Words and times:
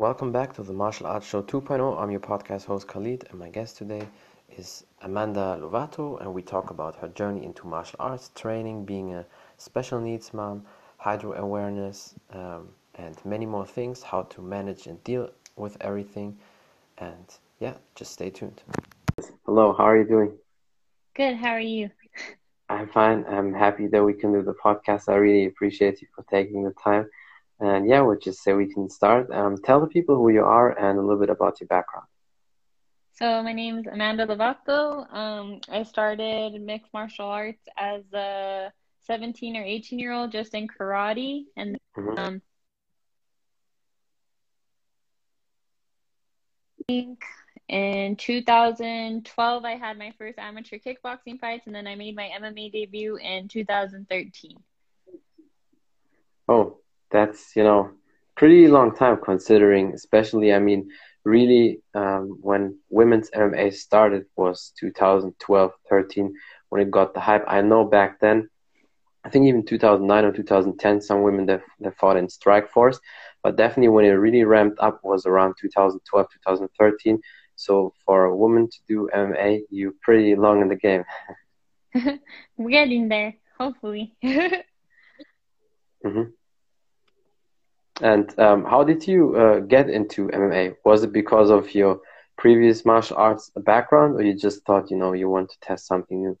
welcome 0.00 0.32
back 0.32 0.54
to 0.54 0.62
the 0.62 0.72
Martial 0.72 1.06
Arts 1.06 1.26
Show 1.26 1.42
2.0. 1.42 2.00
I'm 2.00 2.10
your 2.10 2.20
podcast 2.20 2.64
host 2.64 2.88
Khalid, 2.88 3.26
and 3.28 3.38
my 3.38 3.50
guest 3.50 3.76
today 3.76 4.08
is 4.56 4.82
Amanda 5.02 5.58
Lovato, 5.60 6.18
and 6.22 6.32
we 6.32 6.40
talk 6.40 6.70
about 6.70 6.96
her 6.96 7.08
journey 7.08 7.44
into 7.44 7.66
martial 7.66 7.96
arts 8.00 8.30
training, 8.34 8.86
being 8.86 9.12
a 9.12 9.26
special 9.58 10.00
needs 10.00 10.32
mom, 10.32 10.64
hydro 10.96 11.34
awareness, 11.34 12.14
um, 12.32 12.70
and 12.94 13.22
many 13.26 13.44
more 13.44 13.66
things, 13.66 14.02
how 14.02 14.22
to 14.22 14.40
manage 14.40 14.86
and 14.86 15.04
deal 15.04 15.28
with 15.56 15.76
everything. 15.82 16.38
And 16.96 17.26
yeah, 17.58 17.74
just 17.94 18.12
stay 18.12 18.30
tuned. 18.30 18.62
Hello, 19.44 19.74
how 19.74 19.84
are 19.84 19.98
you 19.98 20.08
doing? 20.08 20.32
Good, 21.14 21.36
how 21.36 21.50
are 21.50 21.60
you? 21.60 21.90
I'm 22.70 22.88
fine. 22.88 23.26
I'm 23.28 23.52
happy 23.52 23.86
that 23.88 24.02
we 24.02 24.14
can 24.14 24.32
do 24.32 24.40
the 24.40 24.54
podcast. 24.54 25.10
I 25.10 25.16
really 25.16 25.44
appreciate 25.44 26.00
you 26.00 26.08
for 26.16 26.24
taking 26.30 26.64
the 26.64 26.72
time. 26.82 27.10
And 27.60 27.86
yeah, 27.86 28.00
we'll 28.00 28.18
just 28.18 28.42
say 28.42 28.54
we 28.54 28.72
can 28.72 28.88
start. 28.88 29.30
Um, 29.30 29.56
tell 29.62 29.80
the 29.80 29.86
people 29.86 30.16
who 30.16 30.30
you 30.30 30.42
are 30.42 30.70
and 30.70 30.98
a 30.98 31.02
little 31.02 31.20
bit 31.20 31.28
about 31.28 31.60
your 31.60 31.68
background. 31.68 32.06
So 33.12 33.42
my 33.42 33.52
name 33.52 33.78
is 33.78 33.86
Amanda 33.86 34.26
Lovato. 34.26 35.12
Um, 35.12 35.60
I 35.68 35.82
started 35.82 36.58
mixed 36.60 36.92
martial 36.94 37.26
arts 37.26 37.62
as 37.76 38.02
a 38.14 38.72
17 39.02 39.58
or 39.58 39.62
18 39.62 39.98
year 39.98 40.12
old 40.12 40.32
just 40.32 40.54
in 40.54 40.68
karate, 40.68 41.44
and 41.54 41.78
mm-hmm. 41.98 42.18
um, 42.18 42.42
in 47.68 48.16
2012 48.16 49.64
I 49.64 49.76
had 49.76 49.98
my 49.98 50.12
first 50.16 50.38
amateur 50.38 50.78
kickboxing 50.78 51.38
fights, 51.38 51.66
and 51.66 51.74
then 51.74 51.86
I 51.86 51.96
made 51.96 52.16
my 52.16 52.30
MMA 52.40 52.72
debut 52.72 53.16
in 53.16 53.48
2013. 53.48 54.56
Oh, 56.48 56.79
that's 57.10 57.54
you 57.56 57.62
know 57.62 57.90
pretty 58.36 58.68
long 58.68 58.94
time 58.94 59.18
considering 59.22 59.92
especially 59.92 60.52
i 60.52 60.58
mean 60.58 60.88
really 61.24 61.80
um, 61.94 62.38
when 62.40 62.78
women's 62.88 63.30
mma 63.30 63.72
started 63.72 64.24
was 64.36 64.72
2012 64.80 65.72
13 65.88 66.34
when 66.70 66.80
it 66.80 66.90
got 66.90 67.12
the 67.12 67.20
hype. 67.20 67.44
I 67.46 67.60
know 67.60 67.84
back 67.84 68.20
then 68.20 68.48
i 69.24 69.28
think 69.28 69.46
even 69.46 69.64
2009 69.64 70.24
or 70.24 70.32
2010 70.32 71.00
some 71.00 71.22
women 71.22 71.46
that, 71.46 71.62
that 71.80 71.96
fought 71.98 72.16
in 72.16 72.26
strikeforce 72.26 72.98
but 73.42 73.56
definitely 73.56 73.88
when 73.88 74.04
it 74.04 74.10
really 74.10 74.44
ramped 74.44 74.78
up 74.80 75.00
was 75.02 75.26
around 75.26 75.54
2012 75.60 76.26
2013 76.32 77.20
so 77.56 77.92
for 78.06 78.24
a 78.24 78.36
woman 78.36 78.68
to 78.68 78.78
do 78.88 79.08
mma 79.14 79.60
you're 79.68 79.92
pretty 80.00 80.34
long 80.34 80.62
in 80.62 80.68
the 80.68 80.76
game. 80.76 81.04
We're 82.56 82.70
getting 82.70 83.08
there 83.08 83.34
hopefully. 83.58 84.14
Mm-hmm. 86.04 86.30
And 88.02 88.38
um, 88.38 88.64
how 88.64 88.84
did 88.84 89.06
you 89.06 89.36
uh, 89.36 89.60
get 89.60 89.90
into 89.90 90.28
MMA? 90.28 90.76
Was 90.84 91.02
it 91.02 91.12
because 91.12 91.50
of 91.50 91.74
your 91.74 92.00
previous 92.36 92.84
martial 92.84 93.16
arts 93.16 93.50
background, 93.56 94.14
or 94.14 94.22
you 94.22 94.34
just 94.34 94.64
thought, 94.64 94.90
you 94.90 94.96
know, 94.96 95.12
you 95.12 95.28
want 95.28 95.50
to 95.50 95.60
test 95.60 95.86
something 95.86 96.22
new? 96.22 96.38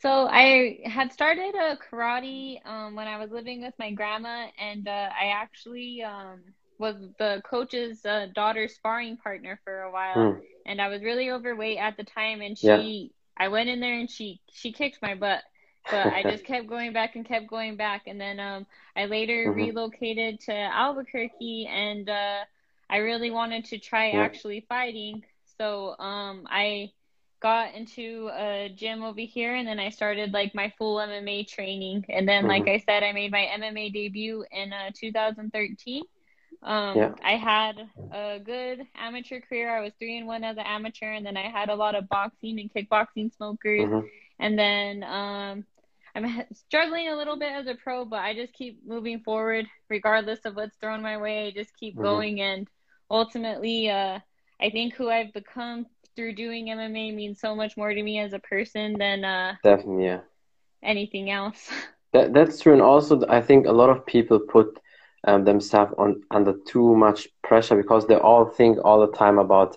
So 0.00 0.26
I 0.26 0.80
had 0.84 1.12
started 1.12 1.54
a 1.54 1.76
karate 1.76 2.64
um, 2.66 2.94
when 2.94 3.06
I 3.06 3.18
was 3.18 3.30
living 3.30 3.62
with 3.62 3.74
my 3.78 3.92
grandma, 3.92 4.46
and 4.58 4.88
uh, 4.88 5.10
I 5.20 5.26
actually 5.34 6.02
um, 6.02 6.40
was 6.78 6.96
the 7.18 7.42
coach's 7.44 8.04
uh, 8.06 8.28
daughter's 8.34 8.74
sparring 8.74 9.18
partner 9.18 9.60
for 9.64 9.82
a 9.82 9.92
while. 9.92 10.16
Mm. 10.16 10.40
And 10.66 10.80
I 10.80 10.88
was 10.88 11.02
really 11.02 11.30
overweight 11.30 11.78
at 11.78 11.96
the 11.96 12.04
time, 12.04 12.40
and 12.40 12.56
she, 12.56 12.66
yeah. 12.66 13.44
I 13.44 13.48
went 13.48 13.68
in 13.68 13.80
there 13.80 13.98
and 13.98 14.10
she 14.10 14.40
she 14.52 14.72
kicked 14.72 14.98
my 15.02 15.14
butt 15.14 15.42
but 15.90 16.06
I 16.06 16.22
just 16.30 16.44
kept 16.44 16.66
going 16.66 16.92
back 16.92 17.16
and 17.16 17.24
kept 17.24 17.48
going 17.48 17.76
back. 17.76 18.02
And 18.06 18.20
then 18.20 18.40
um, 18.40 18.66
I 18.96 19.06
later 19.06 19.46
mm-hmm. 19.46 19.58
relocated 19.58 20.40
to 20.40 20.52
Albuquerque, 20.52 21.68
and 21.70 22.08
uh, 22.08 22.44
I 22.88 22.98
really 22.98 23.30
wanted 23.30 23.64
to 23.66 23.78
try 23.78 24.10
yeah. 24.10 24.20
actually 24.20 24.66
fighting. 24.68 25.22
So 25.58 25.96
um, 25.98 26.46
I 26.48 26.92
got 27.40 27.74
into 27.74 28.30
a 28.32 28.72
gym 28.74 29.02
over 29.02 29.20
here, 29.20 29.54
and 29.54 29.66
then 29.66 29.78
I 29.78 29.90
started 29.90 30.32
like 30.32 30.54
my 30.54 30.72
full 30.78 30.96
MMA 30.96 31.48
training. 31.48 32.04
And 32.08 32.28
then, 32.28 32.42
mm-hmm. 32.42 32.50
like 32.50 32.68
I 32.68 32.78
said, 32.78 33.02
I 33.02 33.12
made 33.12 33.30
my 33.30 33.48
MMA 33.58 33.92
debut 33.92 34.44
in 34.50 34.72
uh, 34.72 34.90
2013. 34.94 36.02
Um, 36.62 36.96
yeah. 36.96 37.14
I 37.24 37.36
had 37.36 37.88
a 38.12 38.38
good 38.38 38.86
amateur 38.94 39.40
career. 39.40 39.74
I 39.74 39.80
was 39.80 39.92
three 39.98 40.18
and 40.18 40.26
one 40.26 40.44
as 40.44 40.58
an 40.58 40.64
amateur, 40.66 41.12
and 41.12 41.24
then 41.24 41.36
I 41.36 41.48
had 41.48 41.70
a 41.70 41.74
lot 41.74 41.94
of 41.94 42.08
boxing 42.08 42.60
and 42.60 42.72
kickboxing 42.72 43.34
smokers. 43.34 43.88
Mm-hmm. 43.88 44.06
And 44.38 44.58
then 44.58 45.02
um, 45.04 45.64
I'm 46.14 46.44
struggling 46.52 47.08
a 47.08 47.16
little 47.16 47.38
bit 47.38 47.52
as 47.52 47.66
a 47.66 47.74
pro, 47.74 48.04
but 48.04 48.20
I 48.20 48.34
just 48.34 48.52
keep 48.52 48.80
moving 48.86 49.20
forward 49.20 49.66
regardless 49.88 50.40
of 50.44 50.56
what's 50.56 50.76
thrown 50.76 51.02
my 51.02 51.18
way. 51.18 51.46
I 51.46 51.50
just 51.50 51.76
keep 51.76 51.94
mm-hmm. 51.94 52.02
going, 52.02 52.40
and 52.40 52.68
ultimately, 53.10 53.90
uh, 53.90 54.18
I 54.60 54.70
think 54.70 54.94
who 54.94 55.08
I've 55.08 55.32
become 55.32 55.86
through 56.16 56.34
doing 56.34 56.66
MMA 56.66 57.14
means 57.14 57.40
so 57.40 57.54
much 57.54 57.76
more 57.76 57.92
to 57.94 58.02
me 58.02 58.18
as 58.18 58.32
a 58.32 58.38
person 58.38 58.98
than 58.98 59.24
uh, 59.24 59.54
definitely 59.62 60.04
yeah. 60.04 60.20
anything 60.82 61.30
else. 61.30 61.68
That 62.12 62.34
that's 62.34 62.58
true, 62.58 62.72
and 62.72 62.82
also 62.82 63.24
I 63.28 63.40
think 63.40 63.68
a 63.68 63.72
lot 63.72 63.88
of 63.88 64.04
people 64.04 64.40
put 64.40 64.80
um, 65.22 65.44
themselves 65.44 65.94
on 65.96 66.22
under 66.32 66.54
too 66.66 66.96
much 66.96 67.28
pressure 67.42 67.76
because 67.76 68.08
they 68.08 68.16
all 68.16 68.46
think 68.46 68.78
all 68.84 68.98
the 69.06 69.16
time 69.16 69.38
about 69.38 69.76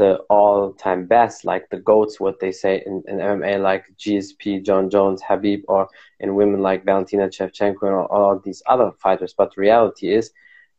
the 0.00 0.16
all-time 0.30 1.04
best, 1.04 1.44
like 1.44 1.68
the 1.68 1.76
goats, 1.76 2.18
what 2.18 2.40
they 2.40 2.52
say 2.52 2.82
in, 2.86 3.02
in 3.06 3.18
MMA, 3.18 3.60
like 3.60 3.84
GSP, 3.98 4.64
Jon 4.64 4.88
Jones, 4.88 5.20
Khabib, 5.20 5.62
or 5.68 5.88
in 6.20 6.34
women 6.34 6.62
like 6.62 6.86
Valentina 6.86 7.28
Shevchenko 7.28 7.82
and 7.82 7.94
all, 7.94 8.06
all 8.06 8.38
these 8.38 8.62
other 8.64 8.92
fighters. 8.92 9.34
But 9.36 9.58
reality 9.58 10.14
is, 10.14 10.30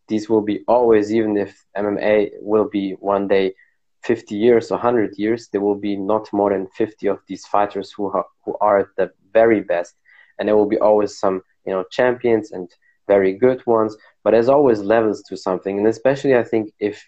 these 0.08 0.28
will 0.28 0.42
be 0.42 0.64
always, 0.68 1.14
even 1.14 1.38
if 1.38 1.64
MMA 1.78 2.32
will 2.42 2.68
be 2.68 2.94
one 2.94 3.28
day 3.28 3.54
50 4.02 4.36
years 4.36 4.72
or 4.72 4.78
100 4.78 5.14
years, 5.20 5.50
there 5.50 5.62
will 5.62 5.80
be 5.90 5.96
not 5.96 6.28
more 6.34 6.50
than 6.50 6.66
50 6.76 7.06
of 7.06 7.20
these 7.28 7.46
fighters 7.46 7.92
who 7.92 8.08
are, 8.08 8.26
who 8.44 8.58
are 8.60 8.92
the 8.98 9.12
very 9.32 9.62
best. 9.62 9.94
And 10.40 10.48
there 10.48 10.58
will 10.58 10.72
be 10.76 10.80
always 10.80 11.20
some, 11.20 11.44
you 11.64 11.74
know, 11.74 11.86
champions 11.92 12.54
and 12.54 12.68
very 13.08 13.34
good 13.34 13.64
ones. 13.68 13.96
But 14.24 14.32
there's 14.32 14.50
always 14.50 14.80
levels 14.82 15.22
to 15.30 15.38
something. 15.38 15.78
And 15.78 15.86
especially, 15.86 16.36
I 16.36 16.44
think, 16.44 16.74
if 16.80 17.08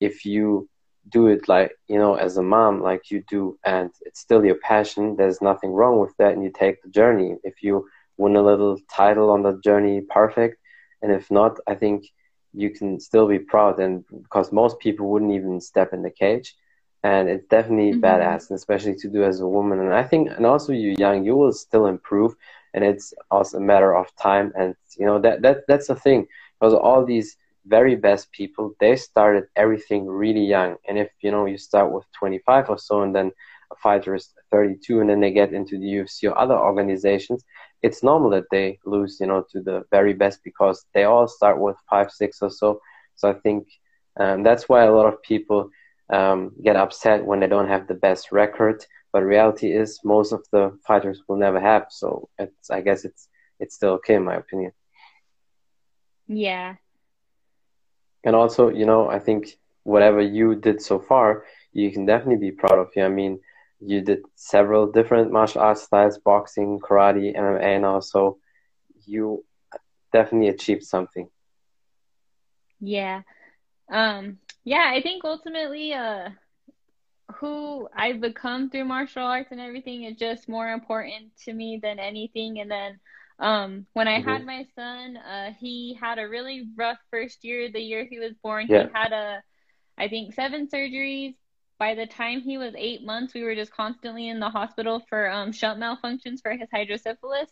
if 0.00 0.24
you 0.24 0.68
do 1.08 1.26
it 1.26 1.48
like 1.48 1.72
you 1.88 1.98
know 1.98 2.14
as 2.14 2.36
a 2.36 2.42
mom 2.42 2.80
like 2.80 3.10
you 3.10 3.24
do 3.28 3.58
and 3.64 3.90
it's 4.02 4.20
still 4.20 4.44
your 4.44 4.54
passion 4.56 5.16
there's 5.16 5.42
nothing 5.42 5.70
wrong 5.72 5.98
with 5.98 6.16
that 6.16 6.32
and 6.32 6.42
you 6.44 6.50
take 6.50 6.80
the 6.82 6.88
journey 6.88 7.36
if 7.44 7.62
you 7.62 7.88
win 8.16 8.36
a 8.36 8.42
little 8.42 8.78
title 8.94 9.30
on 9.30 9.42
the 9.42 9.58
journey 9.64 10.00
perfect 10.00 10.58
and 11.02 11.10
if 11.12 11.30
not 11.30 11.58
i 11.66 11.74
think 11.74 12.04
you 12.54 12.70
can 12.70 13.00
still 13.00 13.26
be 13.26 13.38
proud 13.38 13.80
and 13.80 14.04
because 14.22 14.52
most 14.52 14.78
people 14.78 15.08
wouldn't 15.08 15.32
even 15.32 15.60
step 15.60 15.92
in 15.92 16.02
the 16.02 16.10
cage 16.10 16.54
and 17.02 17.28
it's 17.28 17.46
definitely 17.48 17.92
mm-hmm. 17.92 18.04
badass 18.04 18.50
and 18.50 18.56
especially 18.56 18.94
to 18.94 19.08
do 19.08 19.24
as 19.24 19.40
a 19.40 19.46
woman 19.46 19.80
and 19.80 19.92
i 19.94 20.04
think 20.04 20.30
and 20.30 20.46
also 20.46 20.72
you 20.72 20.94
young 20.98 21.24
you 21.24 21.34
will 21.34 21.52
still 21.52 21.86
improve 21.86 22.34
and 22.74 22.84
it's 22.84 23.12
also 23.30 23.58
a 23.58 23.60
matter 23.60 23.94
of 23.94 24.14
time 24.16 24.52
and 24.56 24.74
you 24.96 25.04
know 25.04 25.18
that 25.18 25.42
that 25.42 25.58
that's 25.66 25.88
the 25.88 25.96
thing 25.96 26.26
because 26.60 26.74
all 26.74 27.04
these 27.04 27.36
very 27.66 27.96
best 27.96 28.30
people. 28.32 28.74
They 28.80 28.96
started 28.96 29.44
everything 29.56 30.06
really 30.06 30.44
young. 30.44 30.76
And 30.88 30.98
if 30.98 31.10
you 31.22 31.30
know 31.30 31.46
you 31.46 31.58
start 31.58 31.92
with 31.92 32.04
25 32.18 32.70
or 32.70 32.78
so 32.78 33.02
and 33.02 33.14
then 33.14 33.32
a 33.72 33.76
fighter 33.76 34.14
is 34.14 34.32
32 34.50 35.00
and 35.00 35.08
then 35.08 35.20
they 35.20 35.32
get 35.32 35.52
into 35.52 35.78
the 35.78 35.86
UFC 35.86 36.28
or 36.28 36.38
other 36.38 36.58
organizations 36.58 37.44
it's 37.82 38.02
normal 38.02 38.30
that 38.30 38.44
they 38.50 38.78
lose 38.86 39.18
you 39.20 39.26
know 39.26 39.44
to 39.50 39.60
the 39.60 39.82
very 39.90 40.14
best 40.14 40.40
because 40.44 40.86
they 40.94 41.04
all 41.04 41.26
start 41.26 41.60
with 41.60 41.76
five 41.90 42.10
six 42.10 42.38
or 42.40 42.50
so. 42.50 42.80
So 43.16 43.30
I 43.30 43.34
think 43.34 43.68
um, 44.18 44.42
that's 44.42 44.68
why 44.68 44.84
a 44.84 44.92
lot 44.92 45.12
of 45.12 45.22
people 45.22 45.68
um, 46.12 46.52
get 46.62 46.76
upset 46.76 47.24
when 47.24 47.40
they 47.40 47.46
don't 47.48 47.68
have 47.68 47.86
the 47.86 47.94
best 47.94 48.32
record. 48.32 48.84
But 49.12 49.24
reality 49.24 49.72
is 49.72 50.00
most 50.04 50.32
of 50.32 50.44
the 50.52 50.78
fighters 50.86 51.22
will 51.28 51.36
never 51.36 51.60
have. 51.60 51.86
So 51.90 52.28
I 52.70 52.80
guess 52.80 53.04
it's 53.04 53.28
it's 53.60 53.74
still 53.74 53.90
okay 53.94 54.14
in 54.14 54.24
my 54.24 54.36
opinion. 54.36 54.72
Yeah 56.28 56.76
and 58.24 58.34
also 58.34 58.68
you 58.68 58.86
know 58.86 59.08
i 59.08 59.18
think 59.18 59.58
whatever 59.84 60.20
you 60.20 60.54
did 60.54 60.80
so 60.80 60.98
far 60.98 61.44
you 61.72 61.90
can 61.90 62.06
definitely 62.06 62.36
be 62.36 62.52
proud 62.52 62.78
of. 62.78 62.88
You 62.94 63.04
i 63.04 63.08
mean 63.08 63.40
you 63.80 64.00
did 64.00 64.20
several 64.36 64.90
different 64.90 65.32
martial 65.32 65.60
arts 65.60 65.82
styles 65.82 66.18
boxing 66.18 66.78
karate 66.80 67.36
mma 67.36 67.60
and 67.62 67.84
also 67.84 68.38
you 69.06 69.44
definitely 70.12 70.48
achieved 70.48 70.84
something. 70.84 71.28
Yeah. 72.80 73.22
Um 73.90 74.38
yeah 74.64 74.90
i 74.94 75.00
think 75.02 75.24
ultimately 75.24 75.92
uh 75.92 76.28
who 77.36 77.88
I've 77.94 78.20
become 78.20 78.70
through 78.70 78.84
martial 78.84 79.24
arts 79.24 79.52
and 79.52 79.60
everything 79.60 80.04
is 80.04 80.16
just 80.16 80.48
more 80.48 80.68
important 80.70 81.36
to 81.44 81.52
me 81.52 81.78
than 81.82 81.98
anything. 81.98 82.60
And 82.60 82.70
then 82.70 82.98
um, 83.42 83.86
when 83.92 84.06
I 84.06 84.20
mm-hmm. 84.20 84.28
had 84.28 84.46
my 84.46 84.66
son, 84.76 85.16
uh, 85.16 85.52
he 85.58 85.98
had 86.00 86.18
a 86.18 86.28
really 86.28 86.68
rough 86.76 86.98
first 87.10 87.44
year. 87.44 87.70
The 87.70 87.80
year 87.80 88.06
he 88.08 88.20
was 88.20 88.32
born, 88.42 88.66
yeah. 88.68 88.84
he 88.84 88.88
had 88.94 89.12
a, 89.12 89.42
I 89.98 90.08
think, 90.08 90.34
seven 90.34 90.68
surgeries. 90.68 91.34
By 91.76 91.96
the 91.96 92.06
time 92.06 92.40
he 92.42 92.56
was 92.56 92.72
eight 92.78 93.04
months, 93.04 93.34
we 93.34 93.42
were 93.42 93.56
just 93.56 93.72
constantly 93.72 94.28
in 94.28 94.38
the 94.38 94.48
hospital 94.48 95.02
for 95.08 95.28
um, 95.28 95.50
shunt 95.50 95.80
malfunctions 95.80 96.40
for 96.40 96.52
his 96.52 96.68
hydrocephalus. 96.72 97.50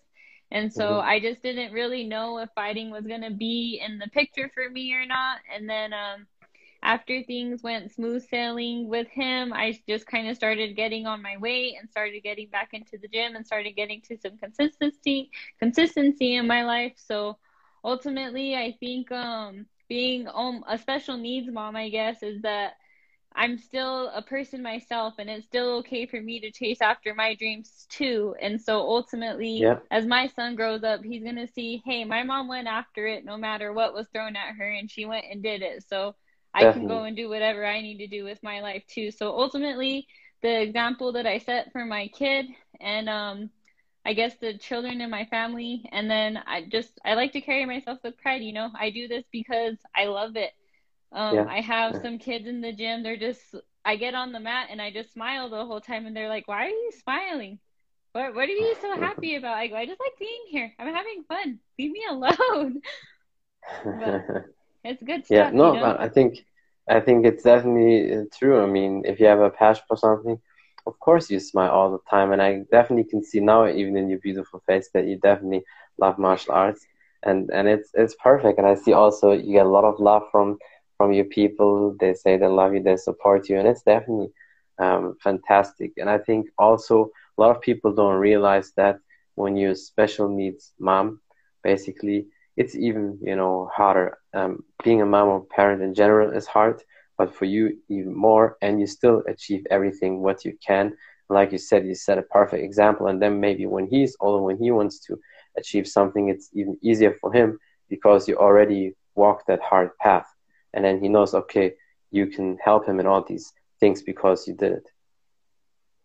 And 0.53 0.73
so 0.73 0.85
mm-hmm. 0.85 1.09
I 1.09 1.19
just 1.19 1.43
didn't 1.43 1.73
really 1.73 2.05
know 2.05 2.39
if 2.39 2.49
fighting 2.55 2.91
was 2.91 3.05
going 3.05 3.23
to 3.23 3.33
be 3.33 3.83
in 3.85 3.99
the 3.99 4.09
picture 4.09 4.49
for 4.55 4.71
me 4.71 4.93
or 4.95 5.07
not. 5.07 5.39
And 5.53 5.69
then 5.69 5.93
um, 5.93 6.27
after 6.83 7.23
things 7.23 7.63
went 7.63 7.93
smooth 7.93 8.27
sailing 8.29 8.89
with 8.89 9.09
him, 9.09 9.53
I 9.53 9.79
just 9.89 10.07
kind 10.07 10.29
of 10.29 10.37
started 10.37 10.77
getting 10.77 11.07
on 11.07 11.23
my 11.23 11.37
weight 11.37 11.77
and 11.79 11.91
started 11.91 12.23
getting 12.23 12.49
back 12.49 12.71
into 12.73 12.99
the 12.99 13.09
gym 13.09 13.37
and 13.37 13.47
started 13.47 13.73
getting 13.73 14.01
to 14.03 14.17
some 14.17 14.39
consistency 14.39 15.31
consistency 15.59 16.37
in 16.37 16.47
my 16.47 16.65
life. 16.65 16.95
So 16.97 17.37
ultimately, 17.85 18.57
I 18.57 18.77
think 18.81 19.13
um, 19.13 19.67
being 19.89 20.27
um, 20.33 20.65
a 20.67 20.79
special 20.79 21.17
needs 21.17 21.51
mom, 21.53 21.77
I 21.77 21.91
guess, 21.91 22.23
is 22.23 22.43
that 22.43 22.75
I'm 23.35 23.59
still 23.59 24.09
a 24.09 24.23
person 24.23 24.63
myself 24.63 25.15
and 25.19 25.31
it's 25.31 25.47
still 25.47 25.77
okay 25.79 26.07
for 26.07 26.21
me 26.21 26.41
to 26.41 26.51
chase 26.51 26.81
after 26.81 27.15
my 27.15 27.35
dreams 27.35 27.87
too. 27.89 28.35
And 28.41 28.61
so 28.61 28.81
ultimately, 28.81 29.59
yeah. 29.59 29.79
as 29.91 30.07
my 30.07 30.27
son 30.29 30.57
grows 30.57 30.83
up, 30.83 31.05
he's 31.05 31.23
going 31.23 31.37
to 31.37 31.47
see, 31.47 31.83
hey, 31.85 32.05
my 32.05 32.23
mom 32.25 32.49
went 32.49 32.67
after 32.67 33.07
it 33.07 33.25
no 33.25 33.37
matter 33.37 33.73
what 33.73 33.95
was 33.95 34.09
thrown 34.13 34.35
at 34.35 34.57
her 34.57 34.69
and 34.69 34.91
she 34.91 35.05
went 35.05 35.27
and 35.31 35.43
did 35.43 35.63
it. 35.63 35.85
So 35.89 36.17
Definitely. 36.53 36.55
I 36.55 36.67
can 36.67 36.87
go 36.87 37.05
and 37.05 37.17
do 37.17 37.29
whatever 37.29 37.65
I 37.67 37.81
need 37.81 37.99
to 37.99 38.07
do 38.07 38.25
with 38.25 38.39
my 38.43 38.61
life 38.61 38.85
too. 38.89 39.11
So 39.11 39.31
ultimately, 39.39 40.07
the 40.43 40.61
example 40.63 41.13
that 41.13 41.27
I 41.27 41.39
set 41.39 41.73
for 41.73 41.85
my 41.85 42.09
kid 42.09 42.47
and 42.81 43.09
um 43.09 43.51
I 44.05 44.15
guess 44.15 44.37
the 44.41 44.57
children 44.59 45.01
in 45.01 45.11
my 45.11 45.25
family 45.27 45.85
and 45.93 46.11
then 46.11 46.39
I 46.47 46.63
just 46.71 46.99
I 47.05 47.15
like 47.15 47.33
to 47.33 47.41
carry 47.41 47.67
myself 47.67 47.99
with 48.05 48.17
pride, 48.19 48.43
you 48.43 48.53
know. 48.53 48.71
I 48.79 48.91
do 48.91 49.09
this 49.09 49.25
because 49.33 49.77
I 49.97 50.07
love 50.07 50.37
it 50.37 50.53
um, 51.13 51.47
yeah. 51.47 51.49
I 51.49 51.61
have 51.61 51.95
yeah. 51.95 52.01
some 52.03 52.19
kids 52.19 52.47
in 52.47 52.61
the 52.61 52.73
gym. 52.73 53.03
They're 53.03 53.17
just, 53.17 53.55
I 53.85 53.97
get 53.97 54.15
on 54.15 54.33
the 54.33 54.41
mat 54.41 54.69
and 54.71 54.81
I 54.83 54.91
just 54.93 55.13
smile 55.13 55.49
the 55.51 55.65
whole 55.67 55.81
time, 55.81 56.07
and 56.07 56.17
they're 56.17 56.29
like, 56.29 56.49
"Why 56.49 56.67
are 56.67 56.69
you 56.69 56.91
smiling? 57.03 57.59
What 58.13 58.35
What 58.35 58.49
are 58.49 58.53
you 58.53 58.75
so 58.81 58.97
happy 58.99 59.37
about?" 59.37 59.57
I 59.59 59.69
go, 59.69 59.77
"I 59.77 59.87
just 59.87 60.01
like 60.01 60.19
being 60.19 60.45
here. 60.51 60.73
I'm 60.79 60.95
having 60.95 61.25
fun. 61.29 61.61
Leave 61.79 61.93
me 61.93 62.05
alone." 62.11 62.81
it's 64.85 65.03
good 65.03 65.27
stuff. 65.27 65.31
Yeah, 65.31 65.51
no, 65.51 65.75
you 65.75 65.81
know? 65.81 65.97
I 65.99 66.09
think, 66.09 66.45
I 66.89 67.01
think 67.01 67.27
it's 67.27 67.43
definitely 67.45 68.15
uh, 68.15 68.25
true. 68.37 68.63
I 68.63 68.67
mean, 68.67 69.03
if 69.05 69.21
you 69.21 69.27
have 69.27 69.41
a 69.41 69.51
passion 69.51 69.85
for 69.89 69.97
something, 69.97 70.39
of 70.87 70.99
course 70.99 71.31
you 71.31 71.39
smile 71.41 71.71
all 71.71 71.93
the 71.93 71.99
time, 72.11 72.33
and 72.33 72.43
I 72.43 72.63
definitely 72.71 73.05
can 73.05 73.23
see 73.23 73.41
now, 73.41 73.67
even 73.67 73.97
in 73.97 74.09
your 74.09 74.19
beautiful 74.19 74.61
face, 74.67 74.89
that 74.95 75.07
you 75.07 75.19
definitely 75.19 75.63
love 75.99 76.19
martial 76.19 76.55
arts, 76.55 76.87
and 77.23 77.51
and 77.51 77.69
it's 77.69 77.91
it's 77.95 78.15
perfect. 78.23 78.59
And 78.59 78.67
I 78.67 78.75
see 78.75 78.93
also 78.93 79.33
you 79.33 79.53
get 79.53 79.67
a 79.67 79.69
lot 79.69 79.85
of 79.85 80.01
love 80.01 80.23
from 80.33 80.59
from 80.97 81.13
your 81.13 81.27
people. 81.27 81.95
They 82.01 82.15
say 82.15 82.37
they 82.37 82.47
love 82.47 82.75
you, 82.75 82.83
they 82.83 82.97
support 82.97 83.49
you, 83.49 83.59
and 83.59 83.69
it's 83.69 83.83
definitely 83.83 84.31
um, 84.79 85.17
fantastic. 85.23 85.93
And 85.99 86.09
I 86.09 86.19
think 86.19 86.49
also 86.59 87.11
a 87.37 87.41
lot 87.41 87.55
of 87.55 87.61
people 87.61 87.93
don't 87.93 88.17
realize 88.17 88.73
that 88.77 88.99
when 89.35 89.57
you're 89.57 89.75
special 89.75 90.29
needs 90.29 90.73
mom, 90.79 91.21
basically 91.63 92.27
it's 92.57 92.75
even 92.77 93.19
you 93.23 93.37
know 93.37 93.69
harder. 93.75 94.19
Um, 94.35 94.65
being 94.85 95.01
a 95.03 95.07
mom 95.07 95.29
or 95.29 95.45
parent 95.55 95.83
in 95.83 95.95
general 95.95 96.31
is 96.31 96.47
hard, 96.47 96.83
but 97.19 97.35
for 97.35 97.45
you 97.45 97.77
even 97.89 98.15
more, 98.17 98.57
and 98.63 98.81
you 98.81 98.87
still 98.87 99.23
achieve 99.29 99.65
everything 99.71 100.23
what 100.23 100.45
you 100.45 100.55
can. 100.67 100.93
Like 101.29 101.53
you 101.53 101.59
said, 101.59 101.87
you 101.87 101.95
set 101.95 102.19
a 102.19 102.23
perfect 102.23 102.63
example, 102.63 103.07
and 103.07 103.21
then 103.23 103.41
maybe 103.41 103.67
when 103.67 103.87
he's 103.87 104.17
older, 104.21 104.43
when 104.43 104.59
he 104.59 104.71
wants 104.71 104.99
to 105.07 105.17
achieve 105.57 105.87
something, 105.87 106.29
it's 106.29 106.51
even 106.55 106.77
easier 106.83 107.13
for 107.21 107.33
him 107.33 107.59
because 107.89 108.29
you 108.29 108.37
already 108.37 108.95
walked 109.15 109.47
that 109.49 109.61
hard 109.61 109.91
path 109.99 110.27
and 110.75 110.85
then 110.85 111.01
he 111.01 111.09
knows 111.09 111.35
okay 111.35 111.73
you 112.11 112.27
can 112.27 112.57
help 112.65 112.87
him 112.87 113.01
in 113.01 113.07
all 113.07 113.25
these 113.27 113.53
things 113.81 114.03
because 114.03 114.47
you 114.47 114.55
did 114.55 114.73
it 114.73 114.89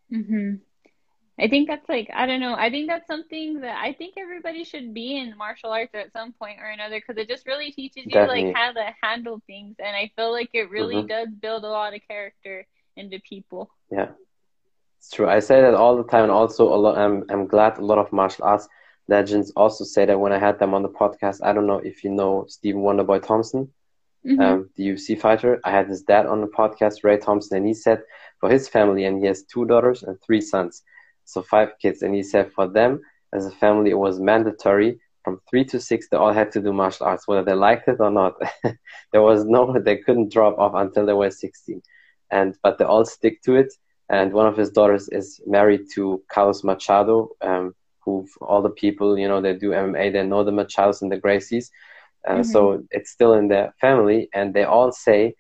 mhm 0.09 0.65
I 1.40 1.50
think 1.50 1.68
that's 1.68 1.88
like 1.90 2.10
I 2.14 2.26
don't 2.26 2.40
know. 2.40 2.56
I 2.56 2.70
think 2.70 2.88
that's 2.88 3.08
something 3.08 3.62
that 3.62 3.78
I 3.78 3.94
think 3.94 4.16
everybody 4.18 4.64
should 4.64 4.94
be 4.94 5.18
in 5.18 5.38
martial 5.38 5.72
arts 5.72 5.94
at 5.94 6.14
some 6.14 6.34
point 6.34 6.60
or 6.62 6.70
another 6.70 7.00
because 7.00 7.22
it 7.22 7.28
just 7.28 7.46
really 7.46 7.72
teaches 7.72 8.06
you 8.06 8.12
Definitely. 8.12 8.46
like 8.46 8.56
how 8.56 8.72
to 8.72 8.94
handle 9.04 9.42
things, 9.46 9.76
and 9.80 9.96
I 9.96 10.12
feel 10.16 10.32
like 10.32 10.50
it 10.54 10.70
really 10.70 10.96
mm-hmm. 10.96 11.08
does 11.08 11.28
build 11.42 11.64
a 11.64 11.70
lot 11.70 11.94
of 11.94 12.02
character 12.08 12.66
into 12.96 13.20
people. 13.20 13.70
Yeah, 13.92 14.10
it's 14.98 15.12
true. 15.12 15.28
I 15.28 15.40
say 15.40 15.62
that 15.62 15.74
all 15.74 15.98
the 15.98 16.06
time, 16.06 16.24
and 16.24 16.32
also 16.32 16.74
a 16.74 16.78
lot. 16.78 16.98
I'm 16.98 17.26
I'm 17.30 17.48
glad 17.48 17.78
a 17.78 17.86
lot 17.86 17.98
of 17.98 18.14
martial 18.14 18.46
arts 18.46 18.70
legends 19.08 19.52
also 19.56 19.84
say 19.84 20.06
that 20.06 20.20
when 20.20 20.31
I 20.31 20.40
had 20.40 20.58
them 20.58 20.74
on 20.74 20.84
the 20.84 20.90
podcast. 20.90 21.40
I 21.44 21.52
don't 21.54 21.68
know 21.68 21.80
if 21.80 22.04
you 22.04 22.12
know 22.12 22.46
Stephen 22.48 22.81
Wonderboy 22.81 23.24
Thompson 23.24 23.70
mm-hmm. 24.26 24.42
um, 24.42 24.70
the 24.76 24.90
UFC 24.90 25.20
fighter. 25.20 25.60
I 25.64 25.72
had 25.72 25.88
his 25.88 26.02
dad 26.04 26.26
on 26.26 26.42
the 26.42 26.48
podcast, 26.48 27.04
Ray 27.04 27.18
Thompson, 27.18 27.58
and 27.58 27.68
he 27.68 27.74
said 27.74 28.02
for 28.40 28.50
his 28.50 28.68
family, 28.68 29.06
and 29.06 29.20
he 29.20 29.28
has 29.28 29.44
two 29.44 29.66
daughters 29.66 30.04
and 30.04 30.18
three 30.22 30.42
sons, 30.42 30.84
so 31.25 31.42
five 31.42 31.74
kids, 31.81 32.01
and 32.01 32.13
he 32.16 32.24
said 32.24 32.51
for 32.54 32.68
them 32.68 33.01
as 33.33 33.45
a 33.45 33.51
family, 33.51 33.92
it 33.92 33.98
was 33.98 34.19
mandatory 34.19 35.00
from 35.24 35.39
three 35.50 35.66
to 35.66 35.80
six. 35.80 36.07
They 36.07 36.18
all 36.18 36.33
had 36.33 36.51
to 36.54 36.62
do 36.62 36.72
martial 36.72 37.07
arts, 37.07 37.27
whether 37.27 37.44
they 37.44 37.54
liked 37.54 37.88
it 37.88 38.00
or 38.00 38.12
not. 38.12 38.36
there 39.12 39.22
was 39.22 39.45
no, 39.45 39.77
they 39.80 39.98
couldn't 39.98 40.31
drop 40.31 40.57
off 40.57 40.74
until 40.75 41.06
they 41.06 41.13
were 41.13 41.31
16, 41.31 41.81
and 42.31 42.57
but 42.63 42.77
they 42.77 42.86
all 42.86 43.06
stick 43.06 43.42
to 43.44 43.56
it. 43.56 43.74
And 44.07 44.33
one 44.33 44.48
of 44.48 44.56
his 44.56 44.69
daughters 44.69 45.10
is 45.10 45.42
married 45.48 45.88
to 45.95 46.24
Carlos 46.31 46.63
Machado. 46.63 47.30
Um, 47.42 47.75
who 48.01 48.28
all 48.39 48.62
the 48.62 48.69
people 48.69 49.18
you 49.18 49.28
know 49.28 49.42
they 49.42 49.56
do 49.56 49.71
MMA 49.71 50.13
they 50.13 50.24
know 50.24 50.44
the 50.44 50.51
Machados 50.51 51.01
and 51.01 51.12
the 51.12 51.19
Gracies 51.19 51.71
uh, 52.25 52.33
mm-hmm. 52.33 52.44
So 52.44 52.83
it's 52.92 53.12
still 53.12 53.33
in 53.33 53.48
their 53.48 53.74
family, 53.80 54.30
and 54.33 54.54
they 54.54 54.63
all 54.63 54.92
say 54.92 55.36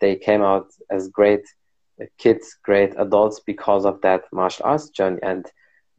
they 0.00 0.16
came 0.16 0.42
out 0.42 0.68
as 0.90 1.08
great 1.08 1.42
kids, 2.18 2.56
great 2.62 2.94
adults 2.98 3.40
because 3.40 3.84
of 3.84 4.00
that 4.02 4.24
martial 4.32 4.66
arts 4.66 4.90
journey. 4.90 5.18
And 5.22 5.46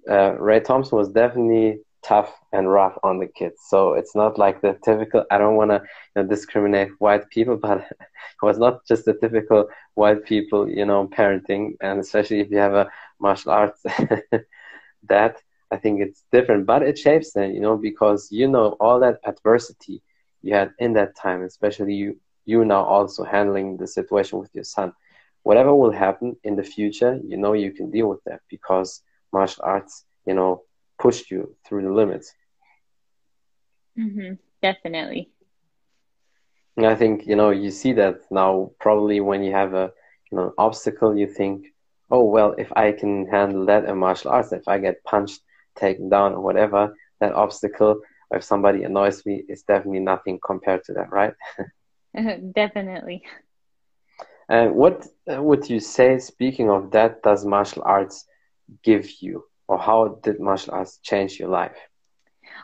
uh, 0.10 0.34
Ray 0.40 0.60
Thompson 0.60 0.98
was 0.98 1.10
definitely 1.10 1.80
tough 2.04 2.34
and 2.52 2.72
rough 2.72 2.98
on 3.04 3.20
the 3.20 3.28
kids. 3.28 3.62
So 3.68 3.94
it's 3.94 4.16
not 4.16 4.38
like 4.38 4.62
the 4.62 4.78
typical. 4.84 5.26
I 5.32 5.38
don't 5.38 5.56
want 5.56 5.72
to 5.72 5.82
you 6.16 6.24
know, 6.24 6.28
discriminate 6.28 6.90
white 7.00 7.30
people, 7.30 7.58
but 7.62 7.80
it 7.82 8.42
was 8.42 8.58
not 8.58 8.86
just 8.88 9.06
the 9.06 9.14
typical 9.14 9.68
white 9.96 10.24
people, 10.26 10.70
you 10.70 10.86
know, 10.86 11.08
parenting, 11.08 11.74
and 11.82 12.00
especially 12.00 12.40
if 12.40 12.50
you 12.52 12.58
have 12.58 12.74
a 12.74 12.90
martial 13.20 13.52
arts 13.52 13.82
that. 15.08 15.38
I 15.74 15.78
think 15.78 16.02
it's 16.02 16.26
different, 16.34 16.66
but 16.66 16.84
it 16.84 16.98
shapes 16.98 17.32
them, 17.32 17.52
you 17.52 17.62
know, 17.62 17.78
because 17.78 18.28
you 18.30 18.48
know 18.48 18.76
all 18.82 19.00
that 19.00 19.20
adversity 19.26 20.02
you 20.42 20.54
had 20.54 20.72
in 20.80 20.94
that 20.94 21.16
time, 21.16 21.44
especially 21.44 21.94
you 21.94 22.18
you 22.46 22.66
now 22.66 22.84
also 22.84 23.24
handling 23.24 23.78
the 23.78 23.88
situation 23.88 24.40
with 24.40 24.50
your 24.54 24.66
son. 24.66 24.94
Whatever 25.44 25.76
will 25.76 25.92
happen 25.92 26.36
in 26.44 26.56
the 26.56 26.64
future, 26.64 27.20
you 27.26 27.38
know 27.38 27.54
you 27.54 27.72
can 27.72 27.90
deal 27.90 28.08
with 28.08 28.24
that 28.26 28.42
because 28.50 29.02
martial 29.34 29.64
arts, 29.66 30.06
you 30.26 30.34
know, 30.34 30.64
pushed 31.00 31.32
you 31.32 31.56
through 31.66 31.84
the 31.84 31.92
limits. 31.92 32.34
Mm-hmm. 33.98 34.34
Definitely. 34.62 35.32
And 36.78 36.86
I 36.86 36.96
think 36.96 37.26
you 37.26 37.36
know 37.36 37.50
you 37.50 37.72
see 37.72 37.94
that 37.94 38.22
now. 38.32 38.72
Probably 38.80 39.20
when 39.20 39.44
you 39.44 39.52
have 39.52 39.74
a 39.74 39.92
you 40.32 40.38
know 40.38 40.54
obstacle, 40.58 41.18
you 41.18 41.28
think, 41.28 41.66
oh 42.10 42.24
well, 42.24 42.54
if 42.58 42.72
I 42.76 42.92
can 42.92 43.28
handle 43.28 43.66
that 43.66 43.86
in 43.86 43.98
martial 43.98 44.32
arts, 44.32 44.54
if 44.54 44.68
I 44.68 44.78
get 44.78 45.04
punched, 45.04 45.42
taken 45.76 46.10
down, 46.10 46.34
or 46.34 46.42
whatever, 46.42 46.96
that 47.20 47.34
obstacle 47.34 48.02
if 48.32 48.44
somebody 48.44 48.84
annoys 48.84 49.26
me, 49.26 49.44
it's 49.48 49.64
definitely 49.64 50.00
nothing 50.00 50.40
compared 50.46 50.84
to 50.86 50.94
that, 50.94 51.12
right? 51.12 51.34
definitely. 52.54 53.24
And 54.52 54.76
what 54.76 55.08
uh, 55.32 55.42
would 55.42 55.70
you 55.70 55.80
say, 55.80 56.20
speaking 56.20 56.70
of 56.70 56.92
that, 56.92 57.24
does 57.24 57.46
martial 57.46 57.84
arts 57.86 58.26
give 58.84 59.10
you, 59.22 59.46
or 59.70 59.80
how 59.80 60.20
did 60.24 60.42
martial 60.42 60.74
arts 60.74 61.00
change 61.02 61.40
your 61.40 61.48
life? 61.48 61.78